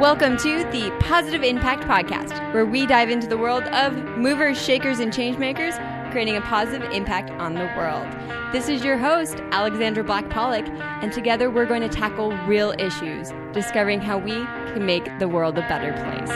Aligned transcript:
Welcome 0.00 0.36
to 0.38 0.64
the 0.72 0.90
Positive 0.98 1.44
Impact 1.44 1.84
Podcast, 1.84 2.52
where 2.52 2.66
we 2.66 2.84
dive 2.84 3.10
into 3.10 3.28
the 3.28 3.38
world 3.38 3.62
of 3.68 3.94
movers, 4.18 4.60
shakers, 4.60 4.98
and 4.98 5.12
changemakers, 5.12 5.78
creating 6.10 6.36
a 6.36 6.40
positive 6.40 6.90
impact 6.90 7.30
on 7.30 7.54
the 7.54 7.72
world. 7.76 8.04
This 8.52 8.68
is 8.68 8.82
your 8.84 8.98
host, 8.98 9.36
Alexandra 9.52 10.02
Black 10.02 10.28
Pollock, 10.30 10.66
and 10.68 11.12
together 11.12 11.48
we're 11.48 11.64
going 11.64 11.80
to 11.82 11.88
tackle 11.88 12.32
real 12.38 12.74
issues, 12.76 13.32
discovering 13.52 14.00
how 14.00 14.18
we 14.18 14.32
can 14.72 14.84
make 14.84 15.04
the 15.20 15.28
world 15.28 15.56
a 15.58 15.62
better 15.68 15.92
place. 15.92 16.30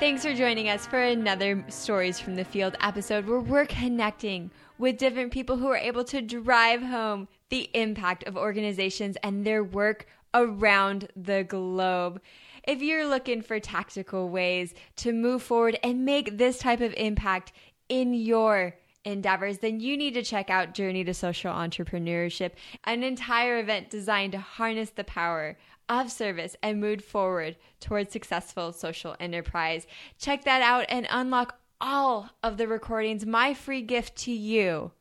Thanks 0.00 0.24
for 0.24 0.34
joining 0.34 0.68
us 0.68 0.86
for 0.86 1.00
another 1.00 1.64
Stories 1.68 2.18
from 2.18 2.34
the 2.34 2.44
Field 2.44 2.76
episode 2.80 3.26
where 3.26 3.38
we're 3.38 3.66
connecting 3.66 4.50
with 4.76 4.98
different 4.98 5.32
people 5.32 5.56
who 5.56 5.68
are 5.68 5.76
able 5.76 6.02
to 6.04 6.20
drive 6.20 6.82
home 6.82 7.28
the 7.50 7.70
impact 7.74 8.24
of 8.24 8.36
organizations 8.36 9.16
and 9.22 9.44
their 9.44 9.62
work 9.62 10.06
around 10.34 11.08
the 11.16 11.44
globe. 11.44 12.20
If 12.66 12.82
you're 12.82 13.06
looking 13.06 13.42
for 13.42 13.60
tactical 13.60 14.28
ways 14.28 14.74
to 14.96 15.12
move 15.12 15.42
forward 15.42 15.78
and 15.82 16.04
make 16.04 16.38
this 16.38 16.58
type 16.58 16.80
of 16.80 16.94
impact 16.94 17.52
in 17.88 18.14
your 18.14 18.76
endeavors, 19.04 19.58
then 19.58 19.80
you 19.80 19.96
need 19.96 20.14
to 20.14 20.22
check 20.22 20.48
out 20.50 20.74
Journey 20.74 21.04
to 21.04 21.14
Social 21.14 21.52
Entrepreneurship, 21.52 22.52
an 22.84 23.02
entire 23.02 23.58
event 23.58 23.90
designed 23.90 24.32
to 24.32 24.38
harness 24.38 24.90
the 24.90 25.04
power 25.04 25.58
of 25.88 26.10
service 26.10 26.56
and 26.62 26.80
move 26.80 27.04
forward 27.04 27.56
towards 27.80 28.12
successful 28.12 28.72
social 28.72 29.14
enterprise. 29.20 29.86
Check 30.18 30.44
that 30.44 30.62
out 30.62 30.86
and 30.88 31.06
unlock 31.10 31.58
all 31.80 32.30
of 32.42 32.56
the 32.56 32.66
recordings, 32.66 33.26
my 33.26 33.52
free 33.52 33.82
gift 33.82 34.16
to 34.16 34.32
you 34.32 34.92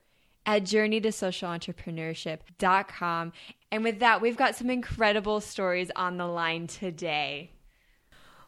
at 0.46 0.64
journeytosocialentrepreneurship.com. 0.64 3.34
And 3.72 3.84
with 3.84 4.00
that, 4.00 4.22
we've 4.22 4.38
got 4.38 4.56
some 4.56 4.70
incredible 4.70 5.42
stories 5.42 5.90
on 5.96 6.18
the 6.18 6.28
line 6.28 6.68
today. 6.68 7.50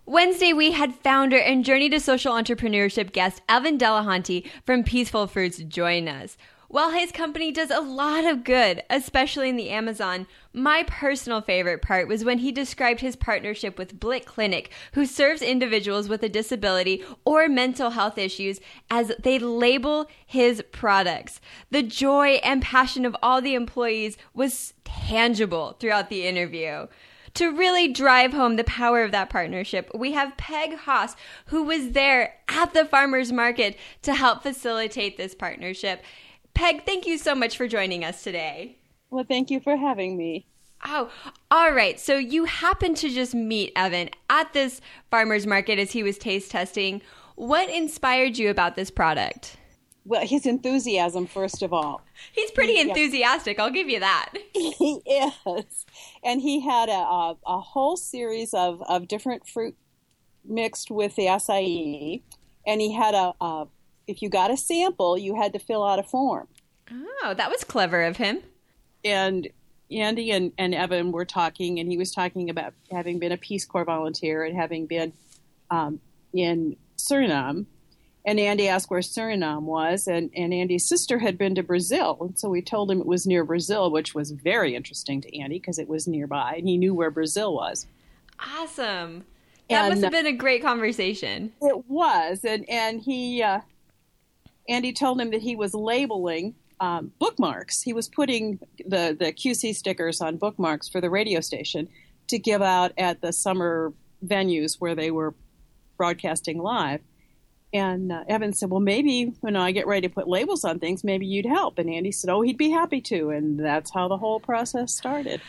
Wednesday, 0.08 0.54
we 0.54 0.72
had 0.72 0.94
founder 0.94 1.40
and 1.40 1.66
Journey 1.66 1.90
to 1.90 2.00
Social 2.00 2.34
Entrepreneurship 2.34 3.12
guest 3.12 3.42
Evan 3.50 3.80
Delahanty 3.80 4.48
from 4.64 4.84
Peaceful 4.84 5.26
Fruits 5.26 5.58
join 5.58 6.08
us. 6.08 6.38
While 6.76 6.92
his 6.92 7.14
company 7.14 7.54
does 7.54 7.72
a 7.72 7.80
lot 7.80 8.26
of 8.26 8.44
good, 8.44 8.84
especially 8.90 9.48
in 9.48 9.56
the 9.56 9.70
Amazon, 9.70 10.28
my 10.52 10.84
personal 10.86 11.40
favorite 11.40 11.82
part 11.82 12.10
was 12.10 12.26
when 12.26 12.40
he 12.40 12.52
described 12.52 13.00
his 13.00 13.16
partnership 13.16 13.78
with 13.78 13.98
Blick 13.98 14.26
Clinic, 14.26 14.70
who 14.92 15.06
serves 15.06 15.42
individuals 15.42 16.10
with 16.10 16.22
a 16.22 16.28
disability 16.28 17.02
or 17.24 17.48
mental 17.48 17.92
health 17.92 18.18
issues 18.18 18.60
as 18.92 19.14
they 19.18 19.40
label 19.40 20.08
his 20.26 20.62
products. 20.74 21.40
The 21.72 21.82
joy 21.82 22.42
and 22.44 22.62
passion 22.62 23.06
of 23.06 23.16
all 23.24 23.42
the 23.42 23.56
employees 23.56 24.18
was 24.34 24.74
tangible 24.84 25.78
throughout 25.80 26.10
the 26.10 26.28
interview 26.28 26.88
to 27.36 27.52
really 27.52 27.90
drive 27.90 28.34
home 28.34 28.56
the 28.56 28.64
power 28.64 29.04
of 29.04 29.12
that 29.12 29.30
partnership, 29.30 29.92
we 29.94 30.14
have 30.14 30.38
Peg 30.38 30.78
Hass, 30.80 31.16
who 31.48 31.64
was 31.64 31.92
there 31.92 32.36
at 32.48 32.74
the 32.74 32.86
farmers 32.86 33.32
market 33.32 33.78
to 34.02 34.14
help 34.14 34.42
facilitate 34.42 35.18
this 35.18 35.36
partnership. 35.36 36.02
Peg, 36.56 36.86
thank 36.86 37.06
you 37.06 37.18
so 37.18 37.36
much 37.36 37.58
for 37.58 37.68
joining 37.68 38.04
us 38.04 38.24
today. 38.24 38.78
Well, 39.12 39.26
thank 39.28 39.52
you 39.52 39.60
for 39.60 39.76
having 39.76 40.18
me. 40.18 40.48
Oh, 40.86 41.12
all 41.52 41.74
right. 41.74 42.00
So 42.00 42.18
you 42.18 42.46
happened 42.46 42.98
to 42.98 43.10
just 43.10 43.36
meet 43.36 43.74
Evan 43.76 44.10
at 44.30 44.54
this 44.54 44.82
farmer's 45.12 45.46
market 45.46 45.80
as 45.80 45.92
he 45.92 46.02
was 46.02 46.18
taste 46.18 46.52
testing. 46.52 47.02
What 47.36 47.70
inspired 47.70 48.38
you 48.38 48.50
about 48.50 48.76
this 48.76 48.90
product? 48.90 49.58
Well, 50.06 50.26
his 50.26 50.46
enthusiasm, 50.46 51.28
first 51.28 51.62
of 51.62 51.74
all. 51.74 52.02
He's 52.32 52.52
pretty 52.52 52.80
enthusiastic, 52.80 53.60
I'll 53.60 53.72
give 53.72 53.90
you 53.90 54.00
that. 54.00 54.34
He 54.54 55.02
is. 55.06 55.86
And 56.24 56.42
he 56.42 56.62
had 56.62 56.90
a, 56.90 56.94
a, 56.94 57.38
a, 57.46 57.60
whole 57.60 57.98
series 57.98 58.54
of, 58.54 58.82
of 58.88 59.08
different 59.08 59.48
fruit 59.48 59.76
mixed 60.46 60.92
with 60.92 61.16
the 61.16 61.24
acai. 61.24 62.22
And 62.66 62.82
he 62.82 62.94
had 62.94 63.16
a, 63.16 63.34
a 63.42 63.68
if 64.08 64.22
you 64.22 64.30
got 64.30 64.52
a 64.52 64.58
sample, 64.58 65.18
you 65.18 65.36
had 65.36 65.54
to 65.54 65.60
fill 65.60 65.84
out 65.84 66.00
a 66.00 66.04
form. 66.04 66.48
Oh, 66.92 67.34
that 67.36 67.50
was 67.50 67.64
clever 67.64 68.04
of 68.04 68.18
him. 68.18 68.40
And 69.04 69.48
Andy 69.92 70.32
and, 70.32 70.52
and 70.58 70.74
Evan 70.74 71.12
were 71.12 71.26
talking, 71.26 71.80
and 71.80 71.90
he 71.90 71.98
was 71.98 72.12
talking 72.12 72.50
about 72.50 72.74
having 72.92 73.20
been 73.20 73.32
a 73.32 73.38
Peace 73.38 73.66
Corps 73.66 73.86
volunteer 73.86 74.44
and 74.44 74.56
having 74.56 74.86
been 74.86 75.14
um, 75.70 76.00
in 76.34 76.76
Suriname. 76.98 77.66
And 78.28 78.40
Andy 78.40 78.68
asked 78.68 78.90
where 78.90 79.02
Suriname 79.02 79.64
was, 79.64 80.08
and, 80.08 80.32
and 80.36 80.52
Andy's 80.52 80.88
sister 80.88 81.20
had 81.20 81.38
been 81.38 81.54
to 81.56 81.64
Brazil. 81.64 82.18
And 82.22 82.40
so 82.40 82.50
we 82.50 82.62
told 82.64 82.90
him 82.90 83.00
it 83.00 83.06
was 83.06 83.28
near 83.28 83.44
Brazil, 83.44 83.92
which 83.92 84.16
was 84.16 84.32
very 84.32 84.76
interesting 84.76 85.22
to 85.22 85.40
Andy 85.40 85.60
because 85.60 85.78
it 85.78 85.88
was 85.88 86.08
nearby, 86.08 86.56
and 86.58 86.68
he 86.68 86.78
knew 86.78 86.96
where 86.96 87.12
Brazil 87.12 87.54
was. 87.54 87.86
Awesome. 88.40 89.26
That 89.70 89.86
and, 89.86 89.90
must 89.94 90.04
have 90.04 90.12
been 90.12 90.26
a 90.26 90.38
great 90.38 90.64
conversation. 90.64 91.52
It 91.62 91.88
was, 91.88 92.44
and 92.44 92.68
and 92.70 93.02
he 93.02 93.42
uh, 93.42 93.62
Andy 94.68 94.94
told 94.94 95.20
him 95.20 95.32
that 95.32 95.42
he 95.42 95.56
was 95.56 95.74
labeling 95.74 96.56
um, 96.80 97.12
bookmarks. 97.20 97.82
He 97.82 97.94
was 97.94 98.10
putting 98.10 98.60
the, 98.86 99.16
the 99.18 99.32
QC 99.32 99.76
stickers 99.76 100.22
on 100.22 100.38
bookmarks 100.38 100.90
for 100.90 101.02
the 101.02 101.10
radio 101.10 101.40
station 101.40 101.88
to 102.28 102.40
give 102.40 102.62
out 102.62 102.92
at 102.98 103.22
the 103.22 103.32
summer 103.32 103.94
venues 104.26 104.76
where 104.80 104.96
they 104.96 105.12
were 105.12 105.34
broadcasting 105.98 106.58
live. 106.58 107.02
And 107.74 108.12
uh, 108.12 108.24
Evan 108.30 108.54
said, 108.54 108.70
Well, 108.70 108.80
maybe 108.80 109.34
when 109.42 109.56
I 109.56 109.72
get 109.72 109.88
ready 109.88 110.08
to 110.08 110.14
put 110.14 110.28
labels 110.28 110.64
on 110.64 110.80
things, 110.80 111.04
maybe 111.04 111.26
you'd 111.26 111.46
help. 111.46 111.78
And 111.78 111.90
Andy 111.90 112.12
said, 112.12 112.30
Oh, 112.30 112.42
he'd 112.42 112.58
be 112.58 112.70
happy 112.70 113.02
to. 113.02 113.32
And 113.32 113.60
that's 113.60 113.94
how 113.94 114.08
the 114.08 114.18
whole 114.18 114.40
process 114.40 114.94
started. 114.94 115.42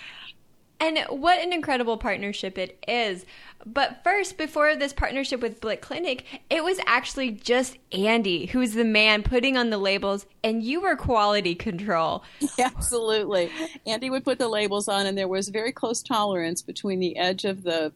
And 0.78 0.98
what 1.08 1.40
an 1.40 1.52
incredible 1.52 1.96
partnership 1.96 2.58
it 2.58 2.78
is. 2.86 3.24
But 3.64 4.04
first, 4.04 4.36
before 4.36 4.76
this 4.76 4.92
partnership 4.92 5.40
with 5.40 5.60
Blick 5.60 5.80
Clinic, 5.80 6.24
it 6.50 6.62
was 6.62 6.78
actually 6.86 7.30
just 7.30 7.78
Andy 7.92 8.46
who 8.46 8.58
was 8.58 8.74
the 8.74 8.84
man 8.84 9.22
putting 9.22 9.56
on 9.56 9.70
the 9.70 9.78
labels, 9.78 10.26
and 10.44 10.62
you 10.62 10.82
were 10.82 10.94
quality 10.94 11.54
control. 11.54 12.22
Absolutely. 12.60 13.50
Andy 13.86 14.10
would 14.10 14.24
put 14.24 14.38
the 14.38 14.48
labels 14.48 14.86
on, 14.86 15.06
and 15.06 15.16
there 15.16 15.28
was 15.28 15.48
very 15.48 15.72
close 15.72 16.02
tolerance 16.02 16.60
between 16.60 17.00
the 17.00 17.16
edge 17.16 17.44
of 17.44 17.62
the 17.62 17.92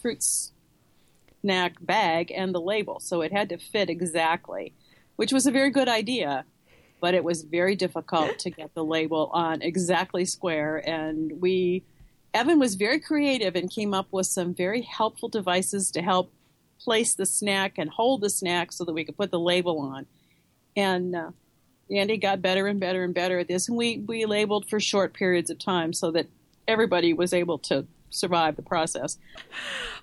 fruit 0.00 0.24
snack 1.42 1.74
bag 1.80 2.32
and 2.34 2.54
the 2.54 2.60
label. 2.60 3.00
So 3.00 3.20
it 3.20 3.32
had 3.32 3.50
to 3.50 3.58
fit 3.58 3.90
exactly, 3.90 4.72
which 5.16 5.32
was 5.32 5.46
a 5.46 5.50
very 5.50 5.70
good 5.70 5.88
idea 5.88 6.44
but 7.00 7.12
it 7.12 7.22
was 7.22 7.42
very 7.42 7.76
difficult 7.76 8.38
to 8.38 8.48
get 8.48 8.72
the 8.72 8.82
label 8.82 9.28
on 9.34 9.60
exactly 9.60 10.24
square 10.24 10.82
and 10.88 11.38
we 11.38 11.84
Evan 12.34 12.58
was 12.58 12.74
very 12.74 12.98
creative 12.98 13.54
and 13.54 13.70
came 13.70 13.94
up 13.94 14.08
with 14.10 14.26
some 14.26 14.52
very 14.52 14.82
helpful 14.82 15.28
devices 15.28 15.92
to 15.92 16.02
help 16.02 16.32
place 16.80 17.14
the 17.14 17.24
snack 17.24 17.78
and 17.78 17.88
hold 17.88 18.20
the 18.20 18.28
snack 18.28 18.72
so 18.72 18.84
that 18.84 18.92
we 18.92 19.04
could 19.04 19.16
put 19.16 19.30
the 19.30 19.38
label 19.38 19.78
on. 19.78 20.06
And 20.76 21.14
uh, 21.14 21.30
Andy 21.90 22.16
got 22.16 22.42
better 22.42 22.66
and 22.66 22.80
better 22.80 23.04
and 23.04 23.14
better 23.14 23.38
at 23.38 23.46
this. 23.46 23.68
And 23.68 23.78
we, 23.78 23.98
we 23.98 24.26
labeled 24.26 24.68
for 24.68 24.80
short 24.80 25.14
periods 25.14 25.48
of 25.48 25.58
time 25.60 25.92
so 25.92 26.10
that 26.10 26.26
everybody 26.66 27.14
was 27.14 27.32
able 27.32 27.58
to 27.58 27.86
survive 28.10 28.56
the 28.56 28.62
process. 28.62 29.18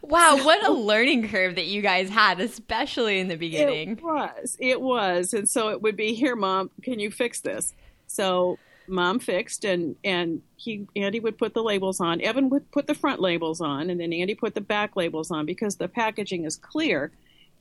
Wow, 0.02 0.38
what 0.44 0.66
a 0.66 0.72
learning 0.72 1.28
curve 1.28 1.56
that 1.56 1.66
you 1.66 1.82
guys 1.82 2.10
had, 2.10 2.40
especially 2.40 3.20
in 3.20 3.28
the 3.28 3.36
beginning. 3.36 3.92
It 3.92 4.04
was. 4.04 4.58
It 4.60 4.82
was. 4.82 5.34
And 5.34 5.48
so 5.50 5.70
it 5.70 5.82
would 5.82 5.98
be, 5.98 6.14
here, 6.14 6.36
mom, 6.36 6.72
can 6.82 7.00
you 7.00 7.12
fix 7.12 7.42
this? 7.42 7.74
So 8.08 8.58
mom 8.92 9.20
fixed 9.20 9.66
and 9.66 9.96
and 10.04 10.42
he 10.58 10.88
Andy 10.96 11.20
would 11.20 11.38
put 11.38 11.54
the 11.54 11.64
labels 11.64 12.00
on. 12.00 12.22
Evan 12.22 12.50
would 12.50 12.72
put 12.72 12.88
the 12.88 12.94
front 12.94 13.20
labels 13.20 13.62
on 13.62 13.90
and 13.90 14.00
then 14.00 14.14
Andy 14.14 14.36
put 14.36 14.54
the 14.54 14.62
back 14.62 14.96
labels 14.96 15.32
on 15.32 15.46
because 15.46 15.78
the 15.78 15.88
packaging 15.88 16.46
is 16.46 16.58
clear. 16.58 17.12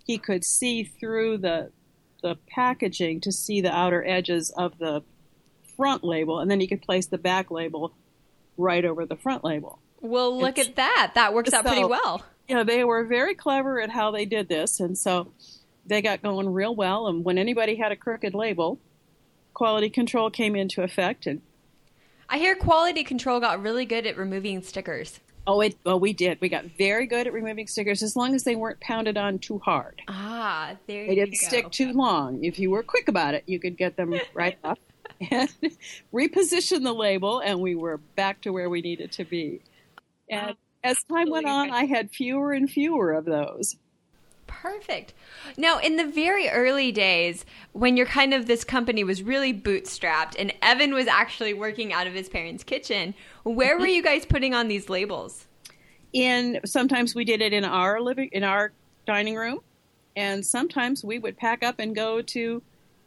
He 0.04 0.18
could 0.18 0.44
see 0.44 0.84
through 0.84 1.38
the 1.38 1.70
the 2.22 2.36
packaging 2.48 3.20
to 3.22 3.32
see 3.32 3.60
the 3.60 3.74
outer 3.74 4.06
edges 4.06 4.50
of 4.50 4.76
the 4.78 5.02
front 5.76 6.04
label 6.04 6.40
and 6.40 6.50
then 6.50 6.60
he 6.60 6.66
could 6.66 6.82
place 6.82 7.06
the 7.06 7.18
back 7.18 7.50
label 7.50 7.94
right 8.58 8.84
over 8.84 9.06
the 9.06 9.16
front 9.16 9.44
label. 9.44 9.78
Well, 10.02 10.38
look 10.38 10.58
it's, 10.58 10.68
at 10.68 10.76
that. 10.76 11.12
That 11.14 11.32
works 11.32 11.52
out 11.52 11.64
pretty 11.64 11.84
well. 11.84 12.18
Yeah, 12.18 12.24
you 12.48 12.54
know, 12.56 12.64
they 12.64 12.84
were 12.84 13.04
very 13.04 13.34
clever 13.34 13.80
at 13.80 13.90
how 13.90 14.10
they 14.10 14.26
did 14.26 14.48
this 14.48 14.80
and 14.80 14.98
so 14.98 15.32
they 15.86 16.02
got 16.02 16.22
going 16.22 16.52
real 16.52 16.74
well 16.74 17.06
and 17.06 17.24
when 17.24 17.38
anybody 17.38 17.76
had 17.76 17.92
a 17.92 17.96
crooked 17.96 18.34
label, 18.34 18.78
quality 19.60 19.90
control 19.90 20.30
came 20.30 20.56
into 20.56 20.82
effect 20.82 21.26
and 21.26 21.42
I 22.30 22.38
hear 22.38 22.54
quality 22.54 23.04
control 23.04 23.40
got 23.40 23.60
really 23.60 23.84
good 23.84 24.06
at 24.06 24.16
removing 24.16 24.62
stickers. 24.62 25.20
Oh, 25.46 25.60
it. 25.60 25.76
Oh, 25.84 25.98
we 25.98 26.14
did. 26.14 26.40
We 26.40 26.48
got 26.48 26.64
very 26.78 27.06
good 27.06 27.26
at 27.26 27.34
removing 27.34 27.66
stickers 27.66 28.02
as 28.02 28.16
long 28.16 28.34
as 28.34 28.44
they 28.44 28.56
weren't 28.56 28.80
pounded 28.80 29.18
on 29.18 29.38
too 29.38 29.58
hard. 29.58 30.00
Ah, 30.08 30.76
there 30.86 31.06
they 31.06 31.14
didn't 31.14 31.32
go. 31.32 31.46
stick 31.46 31.70
too 31.72 31.92
long. 31.92 32.42
If 32.42 32.58
you 32.58 32.70
were 32.70 32.82
quick 32.82 33.08
about 33.08 33.34
it, 33.34 33.44
you 33.44 33.60
could 33.60 33.76
get 33.76 33.98
them 33.98 34.14
right 34.34 34.56
off 34.64 34.78
and 35.30 35.52
reposition 36.14 36.82
the 36.82 36.94
label, 36.94 37.40
and 37.40 37.60
we 37.60 37.74
were 37.74 37.98
back 38.16 38.40
to 38.42 38.54
where 38.54 38.70
we 38.70 38.80
needed 38.80 39.12
to 39.12 39.26
be. 39.26 39.60
And 40.30 40.52
oh, 40.52 40.54
as 40.82 40.96
time 41.02 41.28
went 41.28 41.46
on, 41.46 41.70
I 41.70 41.84
had 41.84 42.12
fewer 42.12 42.54
and 42.54 42.70
fewer 42.70 43.12
of 43.12 43.26
those. 43.26 43.76
Perfect. 44.50 45.14
Now, 45.56 45.78
in 45.78 45.96
the 45.96 46.04
very 46.04 46.48
early 46.48 46.90
days, 46.90 47.46
when 47.72 47.96
you're 47.96 48.04
kind 48.04 48.34
of 48.34 48.46
this 48.46 48.64
company 48.64 49.04
was 49.04 49.22
really 49.22 49.54
bootstrapped 49.54 50.34
and 50.36 50.52
Evan 50.60 50.92
was 50.92 51.06
actually 51.06 51.54
working 51.54 51.92
out 51.92 52.08
of 52.08 52.14
his 52.14 52.28
parents' 52.28 52.64
kitchen, 52.64 53.14
where 53.44 53.78
were 53.78 53.86
you 53.86 54.02
guys 54.02 54.26
putting 54.26 54.52
on 54.52 54.66
these 54.66 54.90
labels? 54.90 55.46
In 56.12 56.58
sometimes 56.64 57.14
we 57.14 57.24
did 57.24 57.40
it 57.40 57.52
in 57.52 57.64
our 57.64 58.00
living 58.00 58.28
in 58.32 58.42
our 58.42 58.72
dining 59.06 59.36
room, 59.36 59.60
and 60.16 60.44
sometimes 60.44 61.04
we 61.04 61.20
would 61.20 61.38
pack 61.38 61.62
up 61.62 61.78
and 61.78 61.94
go 61.94 62.20
to 62.20 62.60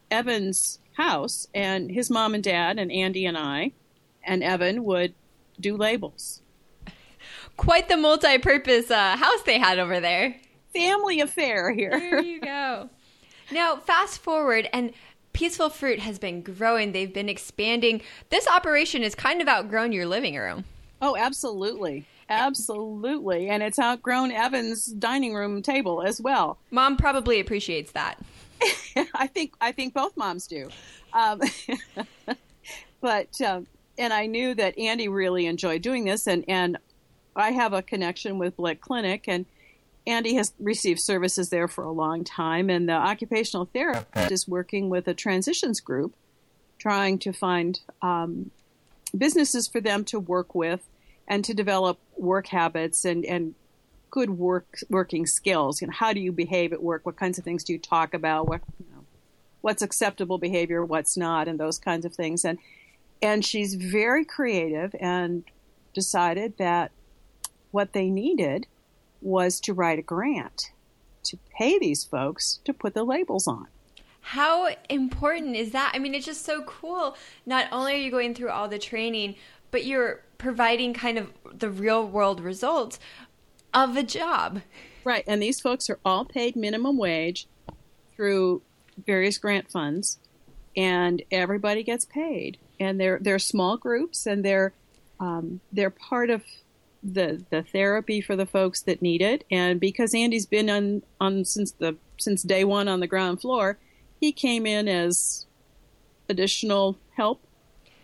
Evan's 0.10 0.80
house, 0.94 1.48
and 1.54 1.92
his 1.92 2.10
mom 2.10 2.34
and 2.34 2.44
dad 2.44 2.80
and 2.80 2.90
Andy 2.90 3.26
and 3.26 3.38
I 3.38 3.74
and 4.24 4.42
Evan 4.42 4.86
would 4.86 5.14
do 5.60 5.76
labels. 5.76 6.42
Quite 7.58 7.90
the 7.90 7.98
multi-purpose 7.98 8.90
uh, 8.90 9.18
house 9.18 9.42
they 9.46 9.60
had 9.60 9.78
over 9.78 10.00
there. 10.00 10.38
Family 10.74 11.20
affair 11.20 11.72
here. 11.72 11.92
There 11.92 12.22
you 12.22 12.42
go. 12.42 12.90
now, 13.52 13.78
fast 13.78 14.20
forward, 14.20 14.70
and 14.74 14.94
Peaceful 15.34 15.70
Fruit 15.70 16.00
has 16.00 16.20
been 16.20 16.42
growing. 16.42 16.92
They've 16.92 17.14
been 17.14 17.30
expanding. 17.30 18.02
This 18.30 18.48
operation 18.48 19.02
has 19.02 19.16
kind 19.16 19.42
of 19.42 19.48
outgrown 19.48 19.92
your 19.92 20.06
living 20.06 20.36
room. 20.36 20.64
Oh, 21.02 21.16
absolutely. 21.18 22.06
Absolutely. 22.30 23.50
And 23.50 23.62
it's 23.62 23.80
outgrown 23.80 24.32
Evan's 24.32 24.86
dining 24.86 25.34
room 25.34 25.62
table 25.62 26.02
as 26.02 26.22
well. 26.22 26.58
Mom 26.72 26.98
probably 26.98 27.40
appreciates 27.40 27.92
that. 27.92 28.18
I 29.16 29.28
think 29.28 29.54
I 29.60 29.72
think 29.72 29.94
both 29.94 30.16
moms 30.16 30.48
do. 30.48 30.70
Um, 31.12 31.42
but 33.02 33.42
um, 33.42 33.68
and 33.98 34.14
I 34.14 34.26
knew 34.26 34.56
that 34.56 34.78
Andy 34.78 35.08
really 35.08 35.46
enjoyed 35.46 35.82
doing 35.82 36.06
this, 36.06 36.28
and 36.28 36.46
and 36.48 36.78
I 37.36 37.52
have 37.52 37.74
a 37.74 37.82
connection 37.82 38.38
with 38.38 38.56
Blick 38.56 38.80
Clinic, 38.80 39.26
and 39.28 39.46
Andy 40.06 40.36
has 40.36 40.54
received 40.60 41.00
services 41.00 41.50
there 41.50 41.68
for 41.68 41.84
a 41.84 41.92
long 41.92 42.24
time, 42.24 42.70
and 42.70 42.90
the 42.90 42.94
occupational 42.94 43.66
therapist 43.66 44.32
is 44.32 44.48
working 44.48 44.90
with 44.90 45.08
a 45.08 45.14
transitions 45.14 45.80
group, 45.80 46.14
trying 46.78 47.18
to 47.20 47.32
find 47.32 47.80
um, 48.02 48.52
businesses 49.18 49.68
for 49.68 49.80
them 49.80 50.04
to 50.06 50.20
work 50.20 50.54
with 50.54 50.90
and 51.28 51.46
to 51.46 51.54
develop 51.54 52.00
work 52.18 52.48
habits 52.48 53.06
and 53.06 53.24
and 53.26 53.56
good 54.12 54.32
work 54.32 54.80
working 54.90 55.26
skills. 55.26 55.82
You 55.82 55.88
know, 55.88 55.94
how 55.94 56.14
do 56.14 56.20
you 56.20 56.32
behave 56.32 56.74
at 56.74 56.84
work? 56.84 57.06
What 57.06 57.16
kinds 57.16 57.38
of 57.38 57.46
things 57.46 57.64
do 57.64 57.74
you 57.74 57.80
talk 57.80 58.14
about? 58.14 58.48
What 58.48 58.62
you 58.80 58.86
know, 58.94 59.06
what's 59.62 59.82
acceptable 59.82 60.38
behavior? 60.38 60.84
What's 60.84 61.16
not? 61.16 61.48
And 61.48 61.60
those 61.60 61.80
kinds 61.80 62.06
of 62.06 62.14
things. 62.14 62.44
And 62.44 62.60
and 63.22 63.46
she's 63.46 63.76
very 63.76 64.26
creative 64.26 64.94
and 65.00 65.46
decided 65.94 66.58
that 66.58 66.92
what 67.72 67.94
they 67.94 68.10
needed 68.10 68.68
was 69.24 69.60
to 69.62 69.74
write 69.74 70.00
a 70.00 70.04
grant 70.04 70.72
to 71.24 71.38
pay 71.58 71.80
these 71.80 72.04
folks 72.04 72.60
to 72.66 72.74
put 72.74 72.94
the 72.94 73.04
labels 73.04 73.48
on. 73.48 73.68
How 74.22 74.70
important 74.90 75.56
is 75.56 75.72
that? 75.72 75.92
I 75.94 76.00
mean, 76.00 76.14
it's 76.14 76.26
just 76.26 76.46
so 76.46 76.64
cool. 76.64 77.16
Not 77.46 77.68
only 77.72 77.94
are 77.94 77.98
you 77.98 78.12
going 78.12 78.34
through 78.34 78.50
all 78.50 78.68
the 78.68 78.80
training, 78.80 79.36
but 79.72 79.86
you're 79.86 80.22
providing 80.38 80.94
kind 80.94 81.18
of 81.18 81.32
the 81.52 81.70
real 81.70 82.08
world 82.08 82.40
results 82.40 83.00
of 83.74 83.98
a 83.98 84.04
job. 84.04 84.62
Right. 85.04 85.24
And 85.28 85.42
these 85.42 85.60
folks 85.60 85.90
are 85.90 86.00
all 86.06 86.26
paid 86.26 86.56
minimum 86.56 86.98
wage 86.98 87.48
through 88.16 88.62
various 89.06 89.38
grant 89.38 89.72
funds, 89.72 90.20
and 90.78 91.22
everybody 91.32 91.84
gets 91.84 92.06
paid. 92.06 92.58
And 92.80 93.00
they're 93.00 93.20
they're 93.22 93.40
small 93.40 93.78
groups, 93.78 94.26
and 94.26 94.44
they're 94.44 94.74
um, 95.20 95.60
they're 95.72 95.90
part 95.90 96.30
of 96.30 96.44
the 97.04 97.44
the 97.50 97.64
therapy 97.64 98.22
for 98.22 98.36
the 98.36 98.46
folks 98.46 98.82
that 98.84 99.02
need 99.02 99.22
it. 99.22 99.44
And 99.52 99.80
because 99.80 100.14
Andy's 100.14 100.46
been 100.46 100.70
on 100.70 101.04
on 101.20 101.46
since 101.46 101.72
the 101.72 101.98
since 102.18 102.44
day 102.44 102.64
one 102.64 102.88
on 102.88 103.00
the 103.00 103.08
ground 103.08 103.42
floor, 103.42 103.78
he 104.20 104.32
came 104.32 104.66
in 104.66 104.88
as 104.88 105.46
additional 106.30 106.98
help, 107.16 107.46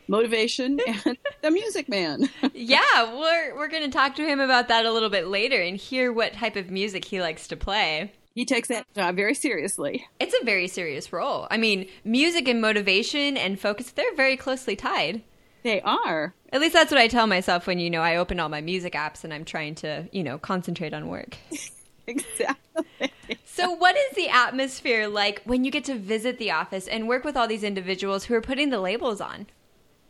motivation, 0.07 0.80
and 1.06 1.18
the 1.42 1.51
music 1.51 1.88
man. 1.88 2.30
yeah, 2.54 3.18
we're 3.18 3.56
we're 3.56 3.69
going 3.69 3.84
to 3.84 3.98
talk 3.98 4.16
to 4.16 4.25
him 4.25 4.40
about 4.40 4.68
that 4.68 4.86
a 4.86 4.92
little 4.92 5.10
bit 5.10 5.28
later 5.28 5.62
and 5.62 5.78
hear 5.78 6.12
what 6.12 6.34
type 6.34 6.56
of 6.56 6.69
music 6.69 7.06
he 7.06 7.22
likes 7.22 7.48
to 7.48 7.56
play. 7.56 8.12
He 8.36 8.45
takes 8.45 8.68
that 8.69 8.86
job 8.95 9.16
very 9.16 9.34
seriously. 9.34 10.07
It's 10.19 10.36
a 10.40 10.45
very 10.45 10.68
serious 10.68 11.12
role. 11.12 11.48
I 11.50 11.57
mean, 11.57 11.90
music 12.06 12.48
and 12.48 12.62
motivation 12.62 13.36
and 13.36 13.60
focus, 13.60 13.92
they're 13.92 14.16
very 14.16 14.38
closely 14.38 14.75
tied. 14.75 15.24
They 15.63 15.81
are. 15.81 16.33
At 16.51 16.61
least 16.61 16.73
that's 16.73 16.91
what 16.91 17.00
I 17.00 17.07
tell 17.07 17.27
myself 17.27 17.67
when, 17.67 17.79
you 17.79 17.89
know, 17.89 18.01
I 18.01 18.15
open 18.15 18.39
all 18.39 18.50
my 18.50 18.61
music 18.61 18.94
apps 18.94 19.23
and 19.23 19.33
I'm 19.33 19.45
trying 19.45 19.75
to, 19.75 20.07
you 20.11 20.23
know, 20.23 20.38
concentrate 20.38 20.94
on 20.94 21.07
work. 21.07 21.38
exactly. 22.07 23.11
So, 23.45 23.71
what 23.71 23.95
is 23.97 24.15
the 24.15 24.29
atmosphere 24.29 25.07
like 25.07 25.41
when 25.44 25.65
you 25.65 25.71
get 25.71 25.83
to 25.85 25.95
visit 25.95 26.38
the 26.38 26.51
office 26.51 26.88
and 26.88 27.07
work 27.07 27.25
with 27.25 27.35
all 27.35 27.47
these 27.47 27.63
individuals 27.63 28.25
who 28.25 28.33
are 28.33 28.41
putting 28.41 28.69
the 28.69 28.79
labels 28.79 29.19
on? 29.19 29.47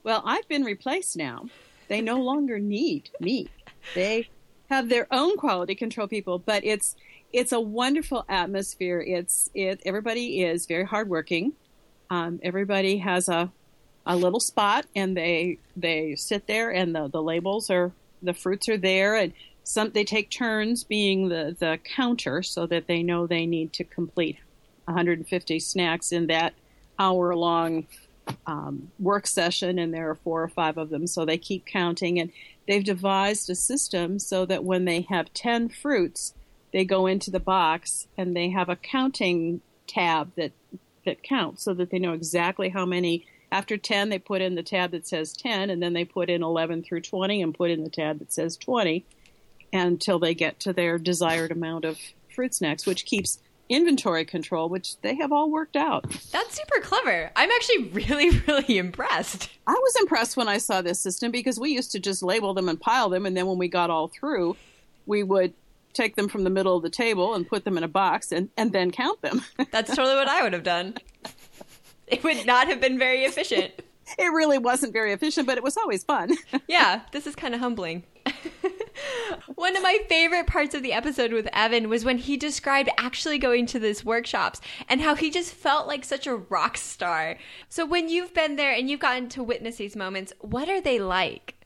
Well, 0.04 0.22
I've 0.24 0.48
been 0.48 0.64
replaced 0.64 1.18
now. 1.18 1.48
They 1.88 2.02
no 2.02 2.22
longer 2.22 2.60
need 2.60 3.10
me. 3.20 3.48
They 3.96 4.30
have 4.70 4.90
their 4.90 5.08
own 5.12 5.36
quality 5.38 5.74
control 5.76 6.08
people, 6.08 6.38
but 6.38 6.64
it's 6.64 6.96
it's 7.34 7.52
a 7.52 7.60
wonderful 7.60 8.24
atmosphere. 8.30 9.02
It's 9.02 9.50
it 9.54 9.82
everybody 9.86 10.44
is 10.44 10.68
very 10.68 10.86
hardworking. 10.86 11.54
Um, 12.12 12.40
everybody 12.44 12.98
has 12.98 13.30
a 13.30 13.52
a 14.10 14.18
little 14.18 14.40
spot, 14.40 14.86
and 14.96 15.16
they 15.16 15.60
they 15.78 16.16
sit 16.16 16.48
there, 16.48 16.72
and 16.72 16.96
the 16.96 17.08
the 17.08 17.22
labels 17.22 17.70
are 17.70 17.92
the 18.22 18.34
fruits 18.34 18.68
are 18.68 18.78
there, 18.78 19.16
and 19.16 19.32
some 19.64 19.92
they 19.92 20.04
take 20.04 20.30
turns 20.30 20.84
being 20.84 21.30
the 21.30 21.56
the 21.58 21.80
counter, 21.96 22.44
so 22.44 22.66
that 22.66 22.88
they 22.88 23.04
know 23.04 23.28
they 23.28 23.46
need 23.46 23.72
to 23.74 23.84
complete 23.84 24.38
150 24.86 25.60
snacks 25.60 26.12
in 26.12 26.28
that 26.28 26.56
hour 26.98 27.36
long 27.36 27.86
um, 28.48 28.92
work 29.00 29.28
session, 29.28 29.78
and 29.78 29.94
there 29.94 30.10
are 30.10 30.16
four 30.16 30.42
or 30.44 30.50
five 30.50 30.78
of 30.78 30.90
them, 30.90 31.06
so 31.06 31.24
they 31.24 31.38
keep 31.38 31.68
counting, 31.68 32.20
and 32.20 32.32
they've 32.68 32.84
devised 32.84 33.50
a 33.50 33.56
system 33.56 34.18
so 34.18 34.44
that 34.46 34.64
when 34.64 34.86
they 34.86 35.02
have 35.02 35.32
10 35.34 35.70
fruits 35.70 36.34
they 36.72 36.86
go 36.86 37.08
into 37.08 37.32
the 37.32 37.40
box 37.40 38.08
and 38.18 38.36
they 38.36 38.50
have 38.50 38.70
a 38.70 38.76
counting 38.76 39.62
tab 39.88 40.32
that 40.36 40.52
that 41.06 41.24
counts 41.24 41.64
so 41.64 41.74
that 41.74 41.90
they 41.90 41.98
know 41.98 42.14
exactly 42.14 42.70
how 42.70 42.86
many 42.86 43.26
after 43.52 43.78
10 43.78 44.10
they 44.10 44.20
put 44.20 44.42
in 44.42 44.56
the 44.56 44.64
tab 44.64 44.92
that 44.92 45.08
says 45.08 45.34
10 45.34 45.70
and 45.70 45.82
then 45.82 45.94
they 45.94 46.06
put 46.06 46.30
in 46.30 46.44
11 46.44 46.84
through 46.84 47.02
20 47.02 47.42
and 47.42 47.54
put 47.56 47.72
in 47.72 47.84
the 47.84 47.90
tab 47.90 48.20
that 48.20 48.32
says 48.32 48.58
20 48.58 49.06
until 49.74 50.20
they 50.20 50.34
get 50.34 50.60
to 50.60 50.74
their 50.74 50.98
desired 50.98 51.52
amount 51.52 51.86
of 51.86 51.98
fruit 52.34 52.54
snacks 52.54 52.86
which 52.86 53.06
keeps 53.06 53.40
inventory 53.70 54.26
control 54.26 54.68
which 54.68 55.00
they 55.02 55.16
have 55.16 55.32
all 55.32 55.52
worked 55.52 55.76
out 55.76 56.10
That's 56.32 56.56
super 56.56 56.80
clever. 56.82 57.30
I'm 57.36 57.52
actually 57.52 57.84
really, 57.90 58.30
really 58.48 58.78
impressed. 58.78 59.50
i 59.68 59.72
was 59.74 59.96
impressed 60.00 60.38
when 60.38 60.48
i 60.48 60.58
saw 60.58 60.82
this 60.82 61.00
system 61.00 61.32
because 61.32 61.60
we 61.60 61.72
used 61.72 61.92
to 61.92 62.00
just 62.00 62.24
label 62.24 62.54
them 62.54 62.70
and 62.70 62.80
pile 62.80 63.10
them 63.10 63.26
and 63.26 63.38
then 63.38 63.46
when 63.46 63.58
we 63.58 63.68
got 63.68 63.90
all 63.90 64.08
through 64.08 64.56
we 65.06 65.24
would 65.24 65.54
take 65.94 66.16
them 66.16 66.28
from 66.28 66.44
the 66.44 66.50
middle 66.50 66.78
of 66.78 66.84
the 66.84 66.90
table 66.90 67.34
and 67.34 67.48
put 67.48 67.66
them 67.66 67.78
in 67.78 67.84
a 67.84 67.88
box 67.88 68.32
and, 68.32 68.50
and 68.58 68.72
then 68.72 68.92
count 68.92 69.22
them. 69.22 69.42
That's 69.72 69.96
totally 69.96 70.16
what 70.16 70.28
I 70.28 70.44
would 70.44 70.54
have 70.54 70.64
done. 70.64 70.96
It 72.12 72.24
would 72.24 72.46
not 72.46 72.68
have 72.68 72.82
been 72.82 72.98
very 72.98 73.24
efficient. 73.24 73.72
it 74.18 74.34
really 74.34 74.58
wasn't 74.58 74.94
very 74.94 75.14
efficient, 75.14 75.46
but 75.46 75.58
it 75.58 75.64
was 75.64 75.78
always 75.78 76.04
fun. 76.04 76.36
yeah, 76.68 77.02
this 77.12 77.28
is 77.28 77.36
kind 77.36 77.54
of 77.54 77.60
humbling. 77.60 78.04
One 79.56 79.78
of 79.78 79.84
my 79.84 80.00
favorite 80.10 80.48
parts 80.48 80.74
of 80.74 80.84
the 80.84 80.94
episode 80.94 81.32
with 81.32 81.48
Evan 81.54 81.88
was 81.88 82.04
when 82.04 82.18
he 82.18 82.36
described 82.36 82.90
actually 82.98 83.38
going 83.38 83.66
to 83.68 83.80
these 83.80 84.04
workshops 84.04 84.60
and 84.88 85.02
how 85.02 85.16
he 85.16 85.30
just 85.30 85.54
felt 85.54 85.88
like 85.88 86.04
such 86.04 86.26
a 86.28 86.36
rock 86.36 86.78
star. 86.78 87.38
So, 87.70 87.86
when 87.86 88.10
you've 88.10 88.34
been 88.34 88.56
there 88.56 88.74
and 88.74 88.90
you've 88.90 89.00
gotten 89.00 89.30
to 89.30 89.44
witness 89.44 89.78
these 89.78 89.96
moments, 89.96 90.34
what 90.40 90.68
are 90.68 90.82
they 90.82 91.00
like? 91.00 91.60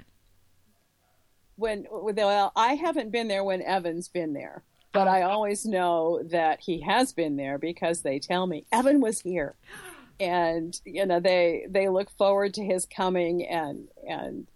when 1.55 1.85
well, 1.89 2.51
I 2.55 2.73
haven't 2.73 3.12
been 3.12 3.27
there 3.27 3.43
when 3.43 3.62
Evan's 3.62 4.09
been 4.09 4.33
there, 4.33 4.63
but 4.91 5.07
I 5.07 5.21
always 5.23 5.65
know 5.65 6.21
that 6.29 6.62
he 6.62 6.81
has 6.81 7.13
been 7.13 7.35
there 7.35 7.57
because 7.57 8.01
they 8.01 8.19
tell 8.19 8.47
me 8.47 8.65
Evan 8.71 9.01
was 9.01 9.21
here, 9.21 9.55
and 10.20 10.79
you 10.86 11.05
know 11.05 11.20
they 11.20 11.65
they 11.70 11.89
look 11.89 12.10
forward 12.12 12.53
to 12.55 12.63
his 12.63 12.86
coming, 12.86 13.48
and 13.48 13.88
and 14.08 14.48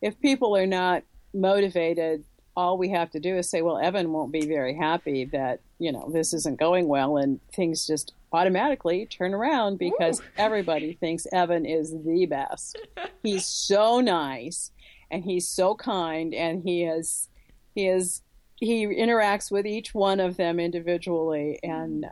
if 0.00 0.18
people 0.20 0.56
are 0.56 0.66
not 0.66 1.04
motivated, 1.32 2.24
all 2.56 2.78
we 2.78 2.90
have 2.90 3.10
to 3.10 3.20
do 3.20 3.36
is 3.36 3.48
say, 3.48 3.62
well, 3.62 3.78
Evan 3.78 4.12
won't 4.12 4.32
be 4.32 4.46
very 4.46 4.74
happy 4.74 5.24
that 5.26 5.60
you 5.78 5.92
know 5.92 6.10
this 6.12 6.32
isn't 6.32 6.58
going 6.58 6.88
well, 6.88 7.16
and 7.16 7.40
things 7.52 7.86
just 7.86 8.12
automatically 8.32 9.06
turn 9.06 9.32
around 9.32 9.78
because 9.78 10.20
Ooh. 10.20 10.24
everybody 10.36 10.92
thinks 11.00 11.26
Evan 11.32 11.64
is 11.64 11.92
the 12.04 12.26
best. 12.26 12.78
He's 13.22 13.46
so 13.46 14.00
nice 14.00 14.72
and 15.10 15.24
he's 15.24 15.48
so 15.48 15.74
kind 15.76 16.34
and 16.34 16.62
he 16.62 16.82
is 16.82 17.28
he 17.74 17.86
is 17.86 18.22
he 18.56 18.86
interacts 18.86 19.50
with 19.50 19.66
each 19.66 19.94
one 19.94 20.20
of 20.20 20.36
them 20.36 20.58
individually 20.58 21.58
and 21.62 22.04
uh, 22.04 22.08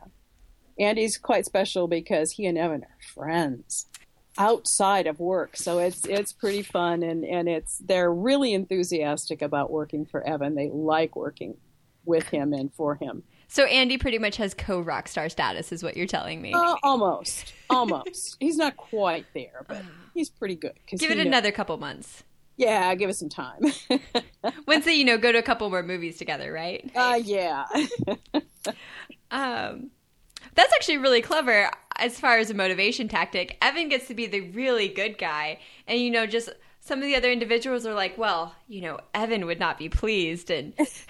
Andy's 0.78 1.18
quite 1.18 1.44
special 1.44 1.86
because 1.88 2.32
he 2.32 2.46
and 2.46 2.58
Evan 2.58 2.82
are 2.84 2.98
friends 3.14 3.86
outside 4.38 5.06
of 5.06 5.20
work 5.20 5.56
so 5.56 5.78
it's 5.78 6.06
it's 6.06 6.32
pretty 6.32 6.62
fun 6.62 7.02
and 7.02 7.22
and 7.24 7.48
it's 7.50 7.76
they're 7.78 8.12
really 8.12 8.54
enthusiastic 8.54 9.42
about 9.42 9.70
working 9.70 10.06
for 10.06 10.26
Evan 10.26 10.54
they 10.54 10.70
like 10.72 11.14
working 11.14 11.54
with 12.06 12.26
him 12.28 12.52
and 12.54 12.72
for 12.72 12.94
him 12.94 13.22
So 13.48 13.64
Andy 13.64 13.98
pretty 13.98 14.18
much 14.18 14.38
has 14.38 14.54
co-rock 14.54 15.06
star 15.08 15.28
status, 15.28 15.70
is 15.72 15.82
what 15.82 15.94
you're 15.98 16.06
telling 16.06 16.40
me. 16.40 16.54
Uh, 16.54 16.76
almost, 16.82 17.52
almost. 17.68 18.38
he's 18.40 18.56
not 18.56 18.78
quite 18.78 19.26
there, 19.34 19.66
but 19.68 19.82
he's 20.14 20.30
pretty 20.30 20.54
good. 20.56 20.72
Give 20.86 21.10
it 21.10 21.18
knows- 21.18 21.26
another 21.26 21.52
couple 21.52 21.76
months. 21.76 22.24
Yeah, 22.56 22.94
give 22.94 23.10
it 23.10 23.16
some 23.16 23.28
time. 23.28 23.60
Once 24.66 24.86
they, 24.86 24.94
you 24.94 25.04
know, 25.04 25.18
go 25.18 25.32
to 25.32 25.38
a 25.38 25.42
couple 25.42 25.68
more 25.68 25.82
movies 25.82 26.16
together, 26.16 26.50
right? 26.50 26.90
uh, 26.96 27.20
yeah. 27.22 27.66
Um, 29.30 29.90
that's 30.54 30.72
actually 30.74 30.98
really 30.98 31.22
clever 31.22 31.70
as 31.96 32.18
far 32.18 32.38
as 32.38 32.50
a 32.50 32.54
motivation 32.54 33.08
tactic. 33.08 33.56
Evan 33.62 33.88
gets 33.88 34.08
to 34.08 34.14
be 34.14 34.26
the 34.26 34.40
really 34.50 34.88
good 34.88 35.18
guy, 35.18 35.58
and 35.86 36.00
you 36.00 36.10
know, 36.10 36.26
just 36.26 36.48
some 36.80 36.98
of 36.98 37.04
the 37.04 37.14
other 37.16 37.30
individuals 37.30 37.86
are 37.86 37.94
like, 37.94 38.18
well, 38.18 38.54
you 38.68 38.80
know, 38.80 38.98
Evan 39.14 39.46
would 39.46 39.60
not 39.60 39.78
be 39.78 39.88
pleased, 39.88 40.50
and 40.50 40.72
it's 40.78 41.06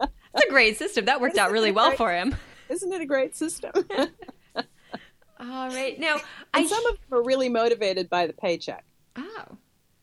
a 0.00 0.50
great 0.50 0.78
system. 0.78 1.04
That 1.04 1.20
worked 1.20 1.38
out 1.38 1.50
really 1.50 1.72
well 1.72 1.92
for 1.92 2.12
him. 2.12 2.34
Isn't 2.68 2.92
it 2.92 3.00
a 3.02 3.06
great 3.06 3.36
system? 3.36 3.72
All 4.56 5.68
right, 5.68 5.98
now 5.98 6.18
I 6.54 6.66
some 6.66 6.86
of 6.86 6.92
them 7.00 7.18
are 7.18 7.22
really 7.22 7.48
motivated 7.48 8.08
by 8.08 8.26
the 8.26 8.32
paycheck. 8.32 8.84
oh, 9.16 9.44
You 9.50 9.56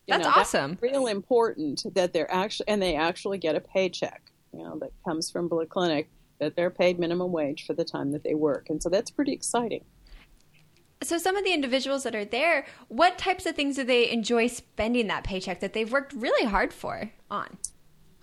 that's 0.08 0.24
know, 0.24 0.30
awesome. 0.36 0.78
real 0.80 1.06
important 1.06 1.82
that 1.94 2.12
they're 2.12 2.30
actually 2.30 2.68
and 2.68 2.80
they 2.82 2.94
actually 2.94 3.38
get 3.38 3.56
a 3.56 3.60
paycheck. 3.60 4.22
You 4.52 4.64
know 4.64 4.78
that 4.80 4.90
comes 5.06 5.30
from 5.30 5.48
Blue 5.48 5.64
Clinic 5.66 6.10
that 6.40 6.56
they're 6.56 6.70
paid 6.70 6.98
minimum 6.98 7.32
wage 7.32 7.64
for 7.66 7.74
the 7.74 7.84
time 7.84 8.12
that 8.12 8.24
they 8.24 8.34
work, 8.34 8.68
and 8.68 8.82
so 8.82 8.88
that's 8.88 9.10
pretty 9.10 9.32
exciting. 9.32 9.84
So, 11.02 11.16
some 11.16 11.36
of 11.36 11.44
the 11.44 11.54
individuals 11.54 12.02
that 12.02 12.14
are 12.14 12.26
there, 12.26 12.66
what 12.88 13.16
types 13.16 13.46
of 13.46 13.56
things 13.56 13.76
do 13.76 13.84
they 13.84 14.10
enjoy 14.10 14.48
spending 14.48 15.06
that 15.06 15.24
paycheck 15.24 15.60
that 15.60 15.72
they've 15.72 15.90
worked 15.90 16.12
really 16.12 16.46
hard 16.46 16.74
for 16.74 17.10
on? 17.30 17.56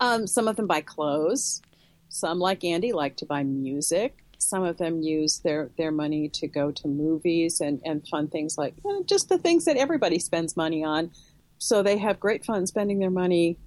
Um, 0.00 0.26
some 0.28 0.46
of 0.46 0.56
them 0.56 0.68
buy 0.68 0.82
clothes. 0.82 1.60
Some, 2.08 2.38
like 2.38 2.64
Andy, 2.64 2.92
like 2.92 3.16
to 3.16 3.26
buy 3.26 3.42
music. 3.42 4.24
Some 4.38 4.62
of 4.62 4.78
them 4.78 5.02
use 5.02 5.40
their, 5.40 5.70
their 5.76 5.90
money 5.90 6.28
to 6.28 6.46
go 6.46 6.70
to 6.70 6.88
movies 6.88 7.60
and, 7.60 7.82
and 7.84 8.06
fun 8.06 8.28
things 8.28 8.56
like 8.56 8.74
eh, 8.88 9.02
just 9.06 9.28
the 9.28 9.38
things 9.38 9.64
that 9.64 9.76
everybody 9.76 10.20
spends 10.20 10.56
money 10.56 10.84
on. 10.84 11.10
So 11.58 11.82
they 11.82 11.98
have 11.98 12.20
great 12.20 12.44
fun 12.44 12.66
spending 12.66 13.00
their 13.00 13.10
money 13.10 13.58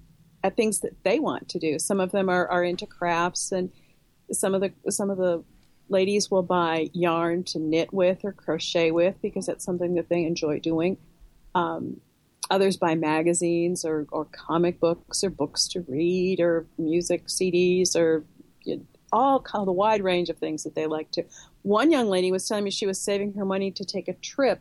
at 0.42 0.56
things 0.56 0.80
that 0.80 1.04
they 1.04 1.20
want 1.20 1.50
to 1.50 1.58
do. 1.58 1.78
Some 1.78 2.00
of 2.00 2.10
them 2.10 2.30
are, 2.30 2.48
are 2.48 2.64
into 2.64 2.86
crafts, 2.86 3.52
and 3.52 3.70
some 4.32 4.54
of 4.54 4.60
the 4.60 4.72
some 4.90 5.10
of 5.10 5.18
the 5.18 5.42
ladies 5.88 6.30
will 6.30 6.42
buy 6.42 6.88
yarn 6.92 7.44
to 7.44 7.58
knit 7.58 7.92
with 7.92 8.24
or 8.24 8.32
crochet 8.32 8.90
with 8.90 9.14
because 9.20 9.46
that's 9.46 9.64
something 9.64 9.94
that 9.94 10.08
they 10.08 10.24
enjoy 10.24 10.58
doing. 10.58 10.96
Um, 11.54 12.00
others 12.50 12.76
buy 12.76 12.94
magazines 12.94 13.84
or, 13.84 14.06
or 14.10 14.24
comic 14.26 14.80
books 14.80 15.22
or 15.22 15.30
books 15.30 15.68
to 15.68 15.84
read 15.88 16.40
or 16.40 16.66
music 16.78 17.26
CDs 17.26 17.94
or 17.94 18.24
you 18.64 18.76
know, 18.76 18.82
all 19.12 19.40
kind 19.40 19.60
of 19.60 19.66
the 19.66 19.72
wide 19.72 20.02
range 20.02 20.30
of 20.30 20.38
things 20.38 20.64
that 20.64 20.74
they 20.74 20.86
like 20.86 21.10
to. 21.12 21.24
One 21.62 21.90
young 21.90 22.08
lady 22.08 22.32
was 22.32 22.48
telling 22.48 22.64
me 22.64 22.70
she 22.70 22.86
was 22.86 23.00
saving 23.00 23.34
her 23.34 23.44
money 23.44 23.70
to 23.72 23.84
take 23.84 24.08
a 24.08 24.14
trip. 24.14 24.60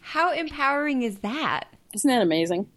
How 0.00 0.32
empowering 0.32 1.02
is 1.02 1.18
that? 1.18 1.66
Isn't 1.94 2.08
that 2.08 2.22
amazing? 2.22 2.68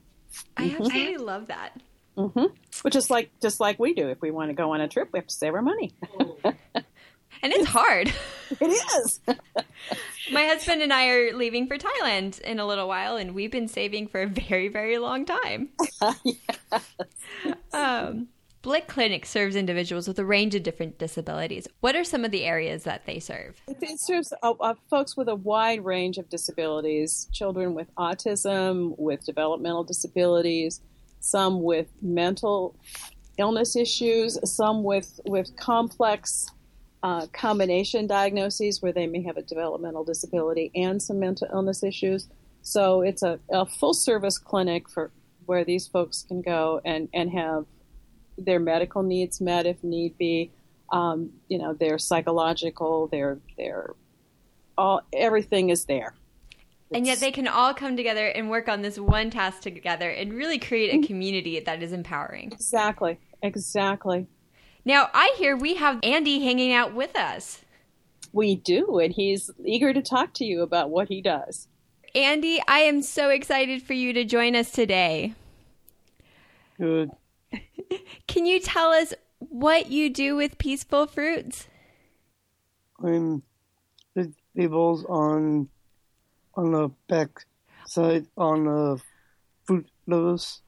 I 0.57 0.75
absolutely 0.77 1.17
love 1.17 1.47
that. 1.47 1.81
Hmm 2.17 2.45
Which 2.81 2.95
is 2.95 3.09
like 3.09 3.31
just 3.41 3.59
like 3.59 3.79
we 3.79 3.93
do. 3.93 4.09
If 4.09 4.21
we 4.21 4.31
want 4.31 4.49
to 4.49 4.53
go 4.53 4.73
on 4.73 4.81
a 4.81 4.87
trip, 4.87 5.09
we 5.13 5.19
have 5.19 5.27
to 5.27 5.33
save 5.33 5.53
our 5.53 5.61
money. 5.61 5.93
And 7.43 7.53
it's 7.53 7.67
hard. 7.67 8.11
it 8.59 9.03
is. 9.03 9.19
My 10.31 10.45
husband 10.45 10.81
and 10.81 10.91
I 10.91 11.07
are 11.09 11.33
leaving 11.33 11.67
for 11.67 11.77
Thailand 11.77 12.41
in 12.41 12.59
a 12.59 12.65
little 12.65 12.87
while, 12.87 13.17
and 13.17 13.33
we've 13.33 13.51
been 13.51 13.67
saving 13.67 14.07
for 14.07 14.21
a 14.21 14.27
very, 14.27 14.67
very 14.67 14.97
long 14.97 15.25
time. 15.25 15.69
Um, 17.71 18.29
Blick 18.61 18.87
Clinic 18.87 19.25
serves 19.25 19.55
individuals 19.55 20.07
with 20.07 20.19
a 20.19 20.25
range 20.25 20.55
of 20.55 20.63
different 20.63 20.97
disabilities. 20.97 21.67
What 21.79 21.95
are 21.95 22.03
some 22.03 22.25
of 22.25 22.31
the 22.31 22.43
areas 22.43 22.83
that 22.83 23.05
they 23.05 23.19
serve? 23.19 23.61
It 23.67 23.99
serves 23.99 24.33
uh, 24.43 24.53
uh, 24.59 24.73
folks 24.89 25.15
with 25.15 25.29
a 25.29 25.35
wide 25.35 25.85
range 25.85 26.17
of 26.17 26.27
disabilities 26.29 27.29
children 27.31 27.73
with 27.75 27.93
autism, 27.95 28.97
with 28.97 29.25
developmental 29.25 29.83
disabilities, 29.83 30.81
some 31.19 31.61
with 31.61 31.87
mental 32.01 32.75
illness 33.37 33.75
issues, 33.75 34.37
some 34.43 34.83
with, 34.83 35.19
with 35.25 35.55
complex 35.57 36.49
uh, 37.03 37.27
combination 37.27 38.07
diagnoses 38.07 38.81
where 38.81 38.91
they 38.91 39.07
may 39.07 39.21
have 39.21 39.37
a 39.37 39.41
developmental 39.43 40.03
disability 40.03 40.71
and 40.75 41.01
some 41.01 41.19
mental 41.19 41.47
illness 41.53 41.83
issues. 41.83 42.27
So 42.61 43.01
it's 43.01 43.23
a, 43.23 43.39
a 43.51 43.65
full 43.65 43.93
service 43.93 44.37
clinic 44.37 44.89
for 44.89 45.11
where 45.45 45.63
these 45.63 45.87
folks 45.87 46.25
can 46.27 46.41
go 46.41 46.81
and, 46.83 47.07
and 47.13 47.31
have 47.31 47.65
their 48.37 48.59
medical 48.59 49.03
needs 49.03 49.41
met 49.41 49.65
if 49.65 49.83
need 49.83 50.17
be. 50.17 50.51
Um, 50.91 51.31
you 51.49 51.57
know, 51.57 51.73
their 51.73 51.97
psychological, 51.97 53.07
their 53.07 53.39
their 53.57 53.93
all 54.77 55.01
everything 55.11 55.69
is 55.69 55.85
there. 55.85 56.13
And 56.93 57.05
yet 57.05 57.19
they 57.19 57.31
can 57.31 57.47
all 57.47 57.73
come 57.73 57.97
together 57.97 58.27
and 58.27 58.49
work 58.49 58.69
on 58.69 58.81
this 58.81 58.97
one 58.97 59.29
task 59.29 59.61
together 59.61 60.09
and 60.09 60.33
really 60.33 60.57
create 60.57 60.93
a 60.93 61.05
community 61.05 61.59
that 61.59 61.83
is 61.83 61.91
empowering. 61.91 62.51
Exactly, 62.51 63.19
exactly. 63.41 64.27
Now, 64.85 65.09
I 65.13 65.35
hear 65.37 65.57
we 65.57 65.75
have 65.75 65.99
Andy 66.01 66.39
hanging 66.39 66.71
out 66.71 66.93
with 66.93 67.15
us. 67.15 67.61
We 68.31 68.55
do, 68.55 68.99
and 68.99 69.13
he's 69.13 69.51
eager 69.65 69.93
to 69.93 70.01
talk 70.01 70.33
to 70.35 70.45
you 70.45 70.61
about 70.61 70.89
what 70.89 71.09
he 71.09 71.21
does. 71.21 71.67
Andy, 72.15 72.61
I 72.67 72.79
am 72.79 73.01
so 73.01 73.29
excited 73.29 73.81
for 73.81 73.93
you 73.93 74.13
to 74.13 74.23
join 74.23 74.55
us 74.55 74.71
today. 74.71 75.33
Good. 76.77 77.11
Can 78.27 78.45
you 78.45 78.59
tell 78.59 78.91
us 78.91 79.13
what 79.39 79.91
you 79.91 80.09
do 80.09 80.35
with 80.35 80.57
Peaceful 80.57 81.05
Fruits? 81.05 81.67
I'm 83.03 83.43
the 84.15 84.33
labels 84.55 85.05
on 85.05 85.69
on 86.57 86.71
the 86.71 86.89
back 87.07 87.45
side 87.85 88.25
on 88.35 88.65
the 88.65 89.01
fruit 89.65 89.87
lovers. 90.07 90.61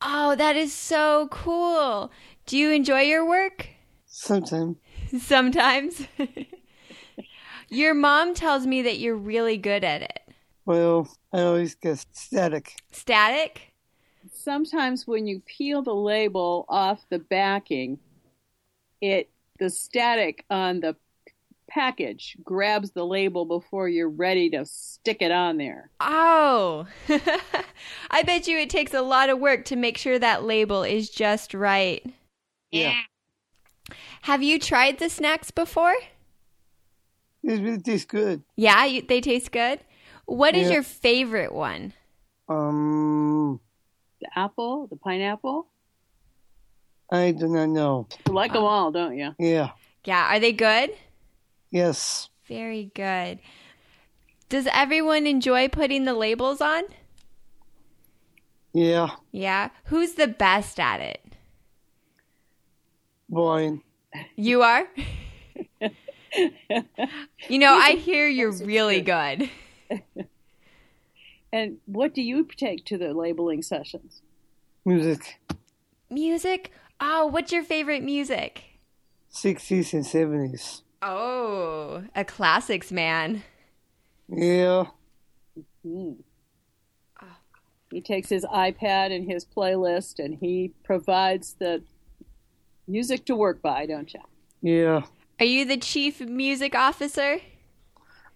Oh, 0.00 0.34
that 0.34 0.56
is 0.56 0.72
so 0.72 1.28
cool. 1.30 2.10
Do 2.46 2.58
you 2.58 2.72
enjoy 2.72 3.02
your 3.02 3.26
work? 3.26 3.68
Sometimes 4.06 4.76
Sometimes. 5.20 6.06
your 7.68 7.94
mom 7.94 8.34
tells 8.34 8.66
me 8.66 8.82
that 8.82 8.98
you're 8.98 9.16
really 9.16 9.56
good 9.56 9.84
at 9.84 10.02
it. 10.02 10.20
well 10.64 11.08
I 11.32 11.42
always 11.42 11.74
get 11.74 12.04
static. 12.12 12.76
Static? 12.90 13.74
Sometimes 14.32 15.06
when 15.06 15.26
you 15.26 15.40
peel 15.46 15.82
the 15.82 15.94
label 15.94 16.64
off 16.68 17.04
the 17.10 17.18
backing, 17.18 17.98
it 19.00 19.30
the 19.58 19.70
static 19.70 20.44
on 20.50 20.80
the 20.80 20.96
package 21.74 22.36
grabs 22.44 22.92
the 22.92 23.04
label 23.04 23.44
before 23.44 23.88
you're 23.88 24.08
ready 24.08 24.48
to 24.50 24.64
stick 24.64 25.18
it 25.20 25.32
on 25.32 25.58
there. 25.58 25.90
Oh. 25.98 26.86
I 28.10 28.22
bet 28.22 28.46
you 28.46 28.56
it 28.58 28.70
takes 28.70 28.94
a 28.94 29.02
lot 29.02 29.28
of 29.28 29.40
work 29.40 29.64
to 29.66 29.76
make 29.76 29.98
sure 29.98 30.18
that 30.18 30.44
label 30.44 30.84
is 30.84 31.10
just 31.10 31.52
right. 31.52 32.04
Yeah. 32.70 32.94
Have 34.22 34.42
you 34.42 34.58
tried 34.60 34.98
the 34.98 35.10
snacks 35.10 35.50
before? 35.50 35.94
It 37.42 37.60
really 37.60 37.80
tastes 37.80 38.06
good. 38.06 38.42
Yeah, 38.56 38.84
you, 38.86 39.02
they 39.02 39.20
taste 39.20 39.50
good. 39.52 39.80
What 40.26 40.54
is 40.54 40.68
Yeah. 40.68 40.74
your 40.74 40.82
favorite 40.84 41.52
one? 41.52 41.92
Um 42.48 43.60
The 44.20 44.28
apple, 44.38 44.86
the 44.86 44.96
pineapple. 44.96 45.66
I 47.10 47.32
do 47.32 47.48
not 47.48 47.66
know. 47.68 48.08
You 48.26 48.32
like 48.32 48.52
them 48.52 48.62
all, 48.62 48.90
don't 48.92 49.16
you? 49.18 49.34
Yeah. 49.38 49.70
Yeah, 50.04 50.34
are 50.34 50.40
they 50.40 50.52
good? 50.52 50.90
Yes. 51.74 52.28
Very 52.46 52.92
good. 52.94 53.40
Does 54.48 54.68
everyone 54.72 55.26
enjoy 55.26 55.66
putting 55.66 56.04
the 56.04 56.14
labels 56.14 56.60
on? 56.60 56.84
Yeah. 58.72 59.08
Yeah. 59.32 59.70
Who's 59.86 60.12
the 60.12 60.28
best 60.28 60.78
at 60.78 61.00
it? 61.00 61.20
Brian. 63.28 63.82
You 64.36 64.62
are? 64.62 64.86
you 67.48 67.58
know, 67.58 67.74
I 67.74 67.96
hear 67.96 68.28
you're 68.28 68.52
really 68.52 69.00
good. 69.00 69.50
And 71.52 71.76
what 71.86 72.14
do 72.14 72.20
you 72.20 72.48
take 72.56 72.84
to 72.86 72.98
the 72.98 73.14
labeling 73.14 73.62
sessions? 73.62 74.22
Music. 74.84 75.40
Music? 76.10 76.72
Oh, 77.00 77.26
what's 77.26 77.52
your 77.52 77.62
favorite 77.62 78.02
music? 78.02 78.64
Sixties 79.28 79.94
and 79.94 80.04
seventies. 80.04 80.82
Oh, 81.06 82.02
a 82.16 82.24
classics 82.24 82.90
man. 82.90 83.42
Yeah. 84.28 84.86
Hmm. 85.82 86.12
He 87.90 88.00
takes 88.00 88.30
his 88.30 88.44
iPad 88.46 89.14
and 89.14 89.30
his 89.30 89.44
playlist 89.44 90.18
and 90.18 90.34
he 90.34 90.72
provides 90.82 91.54
the 91.60 91.82
music 92.88 93.26
to 93.26 93.36
work 93.36 93.60
by, 93.60 93.84
don't 93.86 94.12
you? 94.14 94.20
Yeah. 94.62 95.02
Are 95.38 95.46
you 95.46 95.66
the 95.66 95.76
chief 95.76 96.20
music 96.20 96.74
officer? 96.74 97.40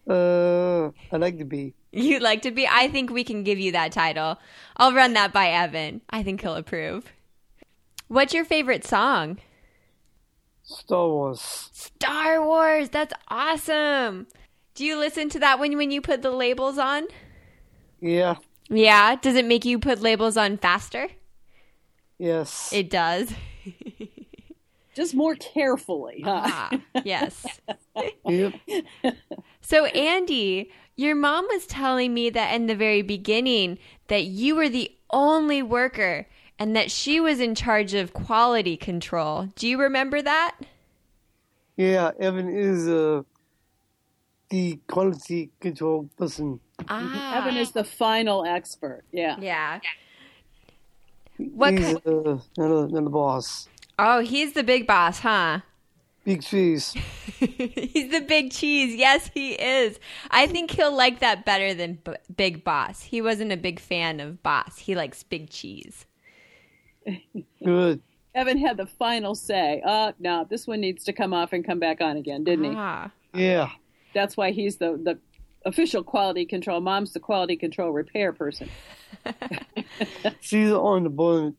Uh 0.09 0.91
I 1.11 1.17
like 1.17 1.39
to 1.39 1.45
be. 1.45 1.75
You'd 1.91 2.23
like 2.23 2.43
to 2.43 2.51
be? 2.51 2.69
I 2.69 2.89
think 2.89 3.11
we 3.11 3.25
can 3.25 3.45
give 3.45 3.59
you 3.59 3.73
that 3.73 3.93
title. 3.93 4.39
I'll 4.77 4.93
run 4.93 5.15
that 5.15 5.33
by 5.33 5.49
Evan. 5.49 6.03
I 6.11 6.23
think 6.23 6.43
he'll 6.43 6.55
approve. 6.55 7.13
What's 8.09 8.35
your 8.35 8.45
favorite 8.45 8.87
song? 8.87 9.39
Star 10.69 11.09
Wars. 11.09 11.71
Star 11.73 12.45
Wars. 12.45 12.91
That's 12.91 13.15
awesome. 13.29 14.27
Do 14.75 14.85
you 14.85 14.99
listen 14.99 15.31
to 15.31 15.39
that 15.39 15.59
when 15.59 15.77
when 15.79 15.91
you 15.91 16.03
put 16.03 16.21
the 16.21 16.31
labels 16.31 16.77
on? 16.77 17.07
Yeah. 18.01 18.37
Yeah. 18.69 19.17
Does 19.17 19.35
it 19.35 19.47
make 19.47 19.65
you 19.65 19.79
put 19.79 20.03
labels 20.03 20.37
on 20.37 20.59
faster? 20.59 21.09
Yes. 22.19 22.71
It 22.73 22.91
does. 22.91 23.33
Just 24.95 25.15
more 25.15 25.37
carefully, 25.37 26.23
huh? 26.25 26.43
ah, 26.45 26.79
yes. 27.05 27.47
yep. 28.27 28.53
So 29.61 29.87
Andy, 29.87 30.71
your 30.97 31.15
mom 31.15 31.47
was 31.49 31.67
telling 31.67 32.13
me 32.13 32.29
that 32.31 32.55
in 32.55 32.67
the 32.67 32.75
very 32.75 33.03
beginning 33.03 33.79
that 34.09 34.25
you 34.25 34.55
were 34.55 34.69
the 34.69 34.91
only 35.11 35.63
worker 35.63 36.27
and 36.59 36.75
that 36.75 36.91
she 36.91 37.21
was 37.21 37.41
in 37.41 37.55
charge 37.55 37.95
of 37.95 38.13
quality 38.13 38.77
control. 38.77 39.49
Do 39.55 39.69
you 39.69 39.81
remember 39.81 40.21
that? 40.23 40.57
Yeah. 41.77 42.11
Evan 42.19 42.49
is 42.49 42.89
uh, 42.89 43.23
the 44.51 44.79
quality 44.89 45.51
control 45.61 46.09
person. 46.17 46.61
Ah. 46.89 47.39
Evan 47.39 47.57
is 47.57 47.73
the 47.73 47.85
final 47.85 48.45
expert. 48.45 49.05
Yeah. 49.13 49.37
Yeah. 49.41 49.81
What 51.37 51.75
He's 51.75 51.87
ki- 51.87 52.03
uh, 52.07 52.39
not, 52.57 52.71
a, 52.71 52.89
not 52.89 53.07
a 53.07 53.11
boss. 53.11 53.69
Oh, 53.99 54.21
he's 54.21 54.53
the 54.53 54.65
big 54.65 54.87
boss, 54.87 55.21
huh? 55.21 55.61
Big 56.25 56.43
cheese. 56.43 56.93
he's 57.39 58.11
the 58.11 58.21
big 58.21 58.51
cheese. 58.51 58.95
Yes, 58.95 59.31
he 59.33 59.53
is. 59.53 59.99
I 60.31 60.47
think 60.47 60.73
he'll 60.73 60.95
like 60.95 61.21
that 61.21 61.45
better 61.47 61.73
than 61.75 62.01
B- 62.05 62.13
Big 62.37 62.65
Boss. 62.65 63.03
He 63.03 63.23
wasn't 63.23 63.51
a 63.51 63.57
big 63.57 63.81
fan 63.81 64.21
of 64.21 64.43
Boss. 64.43 64.79
He 64.79 64.95
likes 64.95 65.23
Big 65.23 65.49
Cheese. 65.49 66.05
Good. 67.65 68.01
Evan 68.35 68.59
had 68.59 68.77
the 68.77 68.87
final 68.87 69.35
say. 69.35 69.83
Uh, 69.85 70.13
no, 70.19 70.47
this 70.49 70.67
one 70.67 70.81
needs 70.81 71.05
to 71.05 71.13
come 71.13 71.33
off 71.33 71.53
and 71.53 71.65
come 71.65 71.79
back 71.81 72.01
on 72.01 72.17
again, 72.17 72.45
didn't 72.45 72.65
he? 72.67 72.75
Ah. 72.77 73.11
Yeah. 73.35 73.71
That's 74.15 74.37
why 74.37 74.53
he's 74.53 74.77
the, 74.77 74.99
the 75.03 75.19
official 75.65 76.05
quality 76.05 76.45
control. 76.45 76.81
Mom's 76.81 77.13
the 77.13 77.21
quality 77.21 77.57
control 77.57 77.91
repair 77.91 78.33
person. 78.33 78.69
She's 80.41 80.71
on 80.71 81.05
the 81.05 81.11
board. 81.11 81.55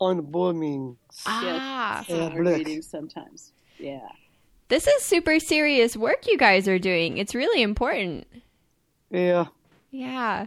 On 0.00 0.16
the 0.16 0.22
board 0.22 0.56
meetings. 0.56 0.96
Ah. 1.26 2.04
Yeah, 2.08 2.24
our 2.24 2.30
Blick. 2.30 2.58
meetings 2.58 2.88
sometimes. 2.88 3.52
Yeah. 3.78 4.08
This 4.68 4.86
is 4.86 5.02
super 5.02 5.38
serious 5.40 5.96
work 5.96 6.26
you 6.26 6.36
guys 6.38 6.66
are 6.68 6.78
doing. 6.78 7.18
It's 7.18 7.34
really 7.34 7.62
important. 7.62 8.26
Yeah. 9.10 9.46
Yeah. 9.90 10.46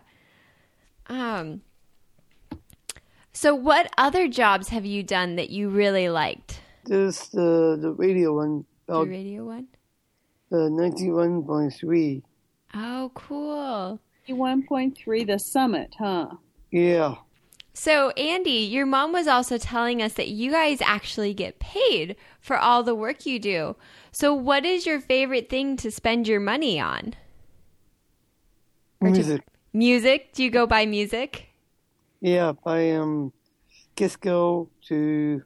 Um 1.08 1.62
So 3.38 3.53
what 3.53 3.94
other 4.00 4.27
jobs 4.27 4.70
have 4.70 4.84
you 4.84 5.03
done 5.03 5.36
that 5.36 5.51
you 5.51 5.70
really 5.70 6.10
liked? 6.10 6.60
Just 6.88 7.36
uh, 7.36 7.75
the 7.75 7.94
radio 7.96 8.34
one. 8.36 8.65
The 8.88 8.94
About 8.94 9.10
radio 9.10 9.46
one? 9.46 9.67
uh, 10.51 10.56
91.3. 10.56 12.24
Oh, 12.74 13.12
cool. 13.13 14.00
1.3, 14.27 15.27
the 15.27 15.38
summit, 15.38 15.94
huh? 16.00 16.29
Yeah. 16.72 17.13
So, 17.75 18.10
Andy, 18.17 18.50
your 18.50 18.88
mom 18.88 19.13
was 19.13 19.27
also 19.27 19.60
telling 19.60 20.01
us 20.01 20.13
that 20.13 20.29
you 20.29 20.50
guys 20.50 20.82
actually 20.82 21.36
get 21.36 21.60
paid 21.60 22.15
for 22.41 22.58
all 22.58 22.82
the 22.82 22.96
work 22.96 23.27
you 23.27 23.38
do. 23.38 23.75
So, 24.12 24.34
what 24.34 24.65
is 24.65 24.88
your 24.88 25.00
favorite 25.00 25.48
thing 25.48 25.77
to 25.77 25.91
spend 25.91 26.27
your 26.27 26.39
money 26.39 26.79
on? 26.79 27.13
Or 29.00 29.10
to- 29.10 29.13
Music. 29.13 29.44
Music? 29.74 30.34
Do 30.34 30.44
you 30.44 30.50
go 30.50 30.65
buy 30.65 30.88
music? 30.88 31.50
Yeah, 32.22 32.54
I 32.66 32.92
um, 32.92 33.34
Kisco 33.96 34.70
to 34.88 35.44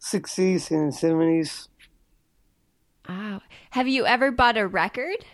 60s 0.00 0.70
and 0.70 0.92
70s. 0.92 1.68
Oh. 3.08 3.40
Have 3.70 3.88
you 3.88 4.06
ever 4.06 4.30
bought 4.30 4.56
a 4.56 4.66
record? 4.66 5.24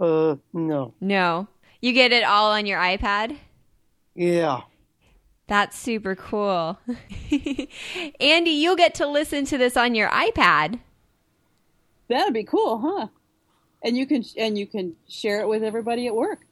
Uh, 0.00 0.36
no. 0.52 0.94
No. 1.00 1.48
You 1.80 1.92
get 1.92 2.12
it 2.12 2.24
all 2.24 2.52
on 2.52 2.66
your 2.66 2.78
iPad? 2.78 3.36
Yeah. 4.14 4.60
That's 5.48 5.78
super 5.78 6.14
cool. 6.14 6.78
Andy, 8.20 8.50
you'll 8.50 8.76
get 8.76 8.94
to 8.96 9.06
listen 9.06 9.44
to 9.46 9.58
this 9.58 9.76
on 9.76 9.94
your 9.94 10.08
iPad. 10.08 10.80
That'd 12.08 12.34
be 12.34 12.44
cool, 12.44 12.78
huh? 12.78 13.08
And 13.82 13.96
you 13.96 14.06
can 14.06 14.24
and 14.38 14.56
you 14.56 14.66
can 14.66 14.94
share 15.08 15.40
it 15.40 15.48
with 15.48 15.64
everybody 15.64 16.06
at 16.06 16.14
work. 16.14 16.46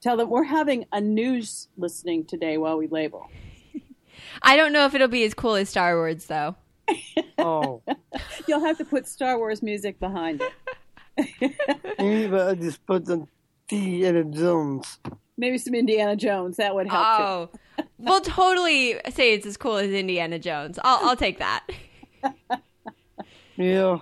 Tell 0.00 0.16
them 0.16 0.30
we're 0.30 0.44
having 0.44 0.84
a 0.92 1.00
news 1.00 1.68
listening 1.76 2.24
today 2.24 2.56
while 2.56 2.78
we 2.78 2.86
label. 2.86 3.28
I 4.42 4.56
don't 4.56 4.72
know 4.72 4.86
if 4.86 4.94
it'll 4.94 5.08
be 5.08 5.24
as 5.24 5.34
cool 5.34 5.56
as 5.56 5.68
Star 5.68 5.96
Wars, 5.96 6.26
though. 6.26 6.56
Oh. 7.40 7.82
You'll 8.48 8.64
have 8.64 8.78
to 8.78 8.84
put 8.84 9.06
Star 9.06 9.38
Wars 9.38 9.62
music 9.62 10.00
behind 10.00 10.42
it. 10.42 11.54
Maybe 11.98 12.34
I 12.34 12.54
just 12.56 12.84
put 12.84 13.04
the 13.04 13.28
Indiana 13.70 14.24
Jones. 14.24 14.98
Maybe 15.36 15.56
some 15.58 15.74
Indiana 15.74 16.16
Jones. 16.16 16.56
That 16.56 16.74
would 16.74 16.88
help 16.88 17.16
too. 17.16 17.22
Oh, 17.78 17.84
we'll 17.98 18.20
totally 18.20 18.98
say 19.10 19.34
it's 19.34 19.46
as 19.46 19.56
cool 19.56 19.76
as 19.76 19.90
Indiana 19.92 20.40
Jones. 20.40 20.80
I'll, 20.82 21.10
I'll 21.10 21.16
take 21.16 21.38
that. 21.38 21.64
Yeah. 23.56 23.98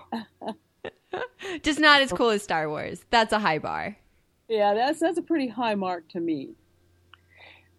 Just 1.62 1.78
not 1.78 2.00
as 2.00 2.10
cool 2.12 2.30
as 2.30 2.42
Star 2.42 2.68
Wars. 2.70 3.04
That's 3.10 3.34
a 3.34 3.38
high 3.38 3.58
bar. 3.58 3.98
Yeah, 4.48 4.74
that's 4.74 5.00
that's 5.00 5.18
a 5.18 5.22
pretty 5.22 5.48
high 5.48 5.74
mark 5.74 6.08
to 6.10 6.20
me. 6.20 6.50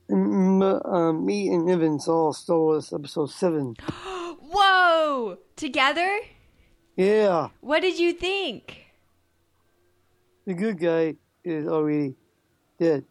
Uh, 0.09 1.11
me 1.13 1.49
and 1.49 1.69
Evan 1.69 1.99
saw 1.99 2.31
Star 2.31 2.57
Wars 2.57 2.93
Episode 2.93 3.29
7. 3.29 3.75
Whoa! 4.39 5.37
Together? 5.57 6.19
Yeah. 6.95 7.49
What 7.59 7.81
did 7.81 7.99
you 7.99 8.13
think? 8.13 8.85
The 10.45 10.53
good 10.53 10.79
guy 10.79 11.15
is 11.43 11.67
already 11.67 12.15
dead. 12.79 13.03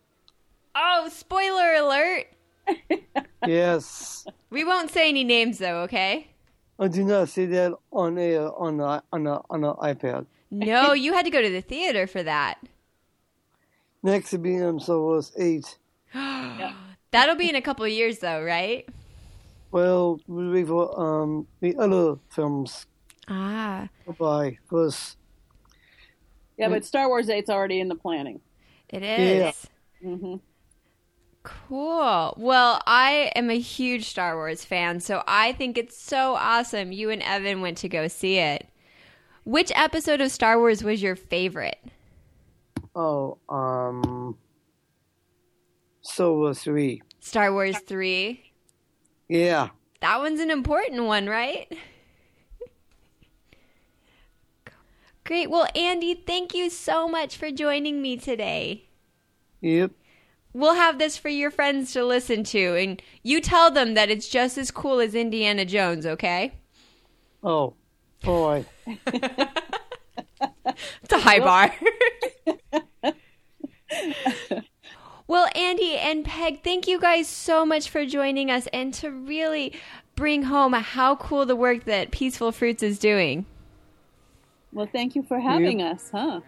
Oh, 0.75 1.09
spoiler 1.13 1.75
alert! 1.75 2.27
Yes. 3.47 4.27
We 4.51 4.65
won't 4.65 4.91
say 4.91 5.09
any 5.09 5.23
names 5.23 5.59
though, 5.59 5.83
okay? 5.83 6.29
I 6.81 6.89
do 6.89 7.05
not 7.05 7.29
say 7.29 7.47
that 7.47 7.73
on 7.93 8.19
air 8.19 8.51
on 8.59 8.79
the 8.79 9.03
on 9.13 9.25
the 9.25 9.41
on 9.49 9.61
the 9.61 9.75
iPad. 9.75 10.27
No, 10.51 10.93
you 10.93 11.13
had 11.13 11.25
to 11.25 11.31
go 11.31 11.41
to 11.41 11.51
the 11.51 11.61
theater 11.61 12.07
for 12.07 12.23
that. 12.25 12.59
Next 14.03 14.31
to 14.31 14.39
be 14.39 14.61
on 14.63 14.79
Star 14.81 14.99
Wars 14.99 15.33
8. 15.39 15.79
That'll 17.11 17.35
be 17.37 17.49
in 17.49 17.57
a 17.57 17.63
couple 17.63 17.85
of 17.85 17.91
years 17.91 18.19
though, 18.19 18.43
right? 18.43 18.89
Well, 19.71 20.21
we 20.27 20.51
wait 20.51 20.67
for 20.69 20.99
um 20.99 21.47
the 21.61 21.77
other 21.77 22.17
films 22.31 22.87
Ah, 23.29 23.89
to 24.07 24.13
buy 24.13 24.57
first. 24.71 25.17
Yeah, 26.57 26.69
but 26.69 26.85
Star 26.85 27.09
Wars 27.09 27.27
8's 27.29 27.51
already 27.51 27.81
in 27.81 27.89
the 27.89 27.95
planning. 27.97 28.41
it 28.89 29.03
is. 29.03 29.69
Yeah. 30.01 30.11
hmm 30.17 30.37
Cool. 31.43 32.35
Well, 32.39 32.81
I 32.87 33.31
am 33.37 33.51
a 33.51 33.59
huge 33.59 34.05
Star 34.07 34.35
Wars 34.37 34.65
fan, 34.65 34.99
so 35.01 35.23
I 35.29 35.53
think 35.53 35.79
it's 35.79 35.97
so 35.97 36.35
awesome 36.35 36.91
you 36.93 37.11
and 37.11 37.23
Evan 37.23 37.61
went 37.61 37.79
to 37.79 37.89
go 37.89 38.09
see 38.09 38.39
it. 38.39 38.67
Which 39.45 39.71
episode 39.77 40.21
of 40.21 40.33
Star 40.33 40.59
Wars 40.59 40.83
was 40.83 41.03
your 41.03 41.15
favorite? 41.15 41.79
Oh, 42.97 43.37
um, 43.51 44.39
Star 46.01 46.33
Wars 46.33 46.61
3. 46.61 47.03
Star 47.21 47.53
Wars 47.53 47.79
3. 47.81 48.43
Yeah. 49.29 49.69
That 50.01 50.19
one's 50.19 50.41
an 50.41 50.51
important 50.51 51.05
one, 51.05 51.27
right? 51.27 51.71
Great. 55.25 55.51
Well, 55.51 55.69
Andy, 55.75 56.15
thank 56.15 56.55
you 56.55 56.71
so 56.71 57.07
much 57.07 57.37
for 57.37 57.51
joining 57.51 58.01
me 58.01 58.17
today. 58.17 58.89
Yep. 59.61 59.91
We'll 60.55 60.77
have 60.77 60.99
this 60.99 61.19
for 61.19 61.29
your 61.29 61.51
friends 61.51 61.93
to 61.93 62.03
listen 62.03 62.45
to, 62.45 62.77
and 62.77 63.03
you 63.23 63.43
tell 63.43 63.71
them 63.71 63.93
that 63.93 64.09
it's 64.09 64.29
just 64.29 64.57
as 64.57 64.71
cool 64.71 65.01
as 65.01 65.15
Indiana 65.15 65.67
Jones, 65.67 66.07
okay? 66.07 66.55
Oh, 67.43 67.75
boy. 68.23 68.65
It's 71.03 71.13
a 71.13 71.19
high 71.19 71.41
bar. 71.41 71.73
Well, 75.37 75.51
Andy 75.55 75.99
and 75.99 76.25
Peg, 76.25 76.65
thank 76.65 76.89
you 76.89 76.99
guys 76.99 77.29
so 77.29 77.67
much 77.67 77.91
for 77.91 78.07
joining 78.07 78.51
us 78.51 78.67
and 78.73 78.95
to 78.95 79.11
really 79.11 79.75
bring 80.15 80.45
home 80.45 80.73
how 80.73 81.15
cool 81.17 81.45
the 81.45 81.55
work 81.55 81.85
that 81.85 82.11
Peaceful 82.11 82.53
Fruits 82.53 82.83
is 82.83 82.99
doing. 82.99 83.45
Well, 84.73 84.89
thank 84.91 85.15
you 85.15 85.23
for 85.23 85.39
having 85.39 85.83
us, 85.83 86.09
huh? 86.11 86.41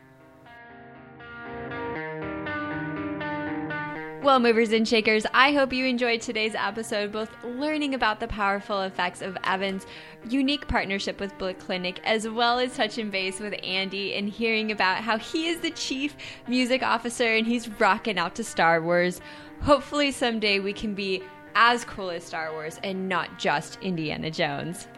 Well, 4.29 4.41
movers 4.41 4.73
and 4.73 4.87
shakers, 4.87 5.25
I 5.33 5.53
hope 5.53 5.73
you 5.73 5.87
enjoyed 5.87 6.21
today's 6.21 6.55
episode, 6.55 7.13
both 7.13 7.31
learning 7.43 7.95
about 7.95 8.21
the 8.21 8.29
powerful 8.29 8.83
effects 8.83 9.23
of 9.23 9.39
Evan's 9.43 9.87
unique 10.29 10.69
partnership 10.69 11.19
with 11.19 11.39
Blick 11.39 11.59
Clinic, 11.59 11.99
as 12.05 12.29
well 12.29 12.59
as 12.59 12.77
touching 12.77 13.09
base 13.09 13.41
with 13.41 13.55
Andy 13.65 14.13
and 14.13 14.29
hearing 14.29 14.71
about 14.71 14.99
how 14.99 15.17
he 15.17 15.49
is 15.49 15.61
the 15.61 15.71
chief 15.71 16.15
music 16.47 16.83
officer 16.83 17.37
and 17.37 17.47
he's 17.47 17.71
rocking 17.81 18.19
out 18.19 18.35
to 18.35 18.45
Star 18.45 18.83
Wars. 18.83 19.23
Hopefully, 19.63 20.13
someday 20.13 20.61
we 20.61 20.75
can 20.75 20.93
be 20.93 21.23
as 21.55 21.87
cool 21.87 22.11
as 22.11 22.23
Star 22.23 22.53
Wars 22.53 22.79
and 22.85 23.09
not 23.09 23.39
just 23.39 23.79
Indiana 23.81 24.31
Jones. 24.31 24.89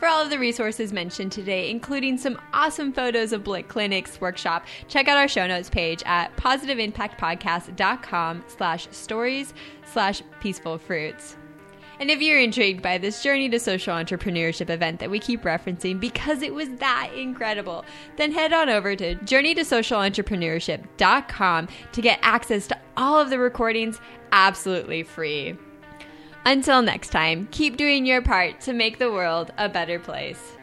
For 0.00 0.08
all 0.08 0.22
of 0.22 0.30
the 0.30 0.38
resources 0.38 0.94
mentioned 0.94 1.30
today, 1.30 1.70
including 1.70 2.16
some 2.16 2.40
awesome 2.54 2.90
photos 2.90 3.34
of 3.34 3.44
Blick 3.44 3.68
Clinic's 3.68 4.18
workshop, 4.18 4.64
check 4.88 5.08
out 5.08 5.18
our 5.18 5.28
show 5.28 5.46
notes 5.46 5.68
page 5.68 6.02
at 6.06 6.34
positiveimpactpodcast.com 6.38 8.44
slash 8.48 8.88
stories 8.92 9.52
slash 9.84 10.22
peaceful 10.40 10.78
fruits. 10.78 11.36
And 11.98 12.10
if 12.10 12.22
you're 12.22 12.40
intrigued 12.40 12.80
by 12.80 12.96
this 12.96 13.22
Journey 13.22 13.50
to 13.50 13.60
Social 13.60 13.94
Entrepreneurship 13.94 14.70
event 14.70 15.00
that 15.00 15.10
we 15.10 15.18
keep 15.18 15.42
referencing 15.42 16.00
because 16.00 16.40
it 16.40 16.54
was 16.54 16.70
that 16.76 17.10
incredible, 17.14 17.84
then 18.16 18.32
head 18.32 18.54
on 18.54 18.70
over 18.70 18.96
to 18.96 19.16
journeytosocialentrepreneurship.com 19.16 21.68
to 21.92 22.00
get 22.00 22.18
access 22.22 22.66
to 22.68 22.78
all 22.96 23.20
of 23.20 23.28
the 23.28 23.38
recordings 23.38 24.00
absolutely 24.32 25.02
free. 25.02 25.58
Until 26.46 26.80
next 26.80 27.10
time, 27.10 27.48
keep 27.50 27.76
doing 27.76 28.06
your 28.06 28.22
part 28.22 28.60
to 28.62 28.72
make 28.72 28.98
the 28.98 29.12
world 29.12 29.52
a 29.58 29.68
better 29.68 29.98
place. 29.98 30.56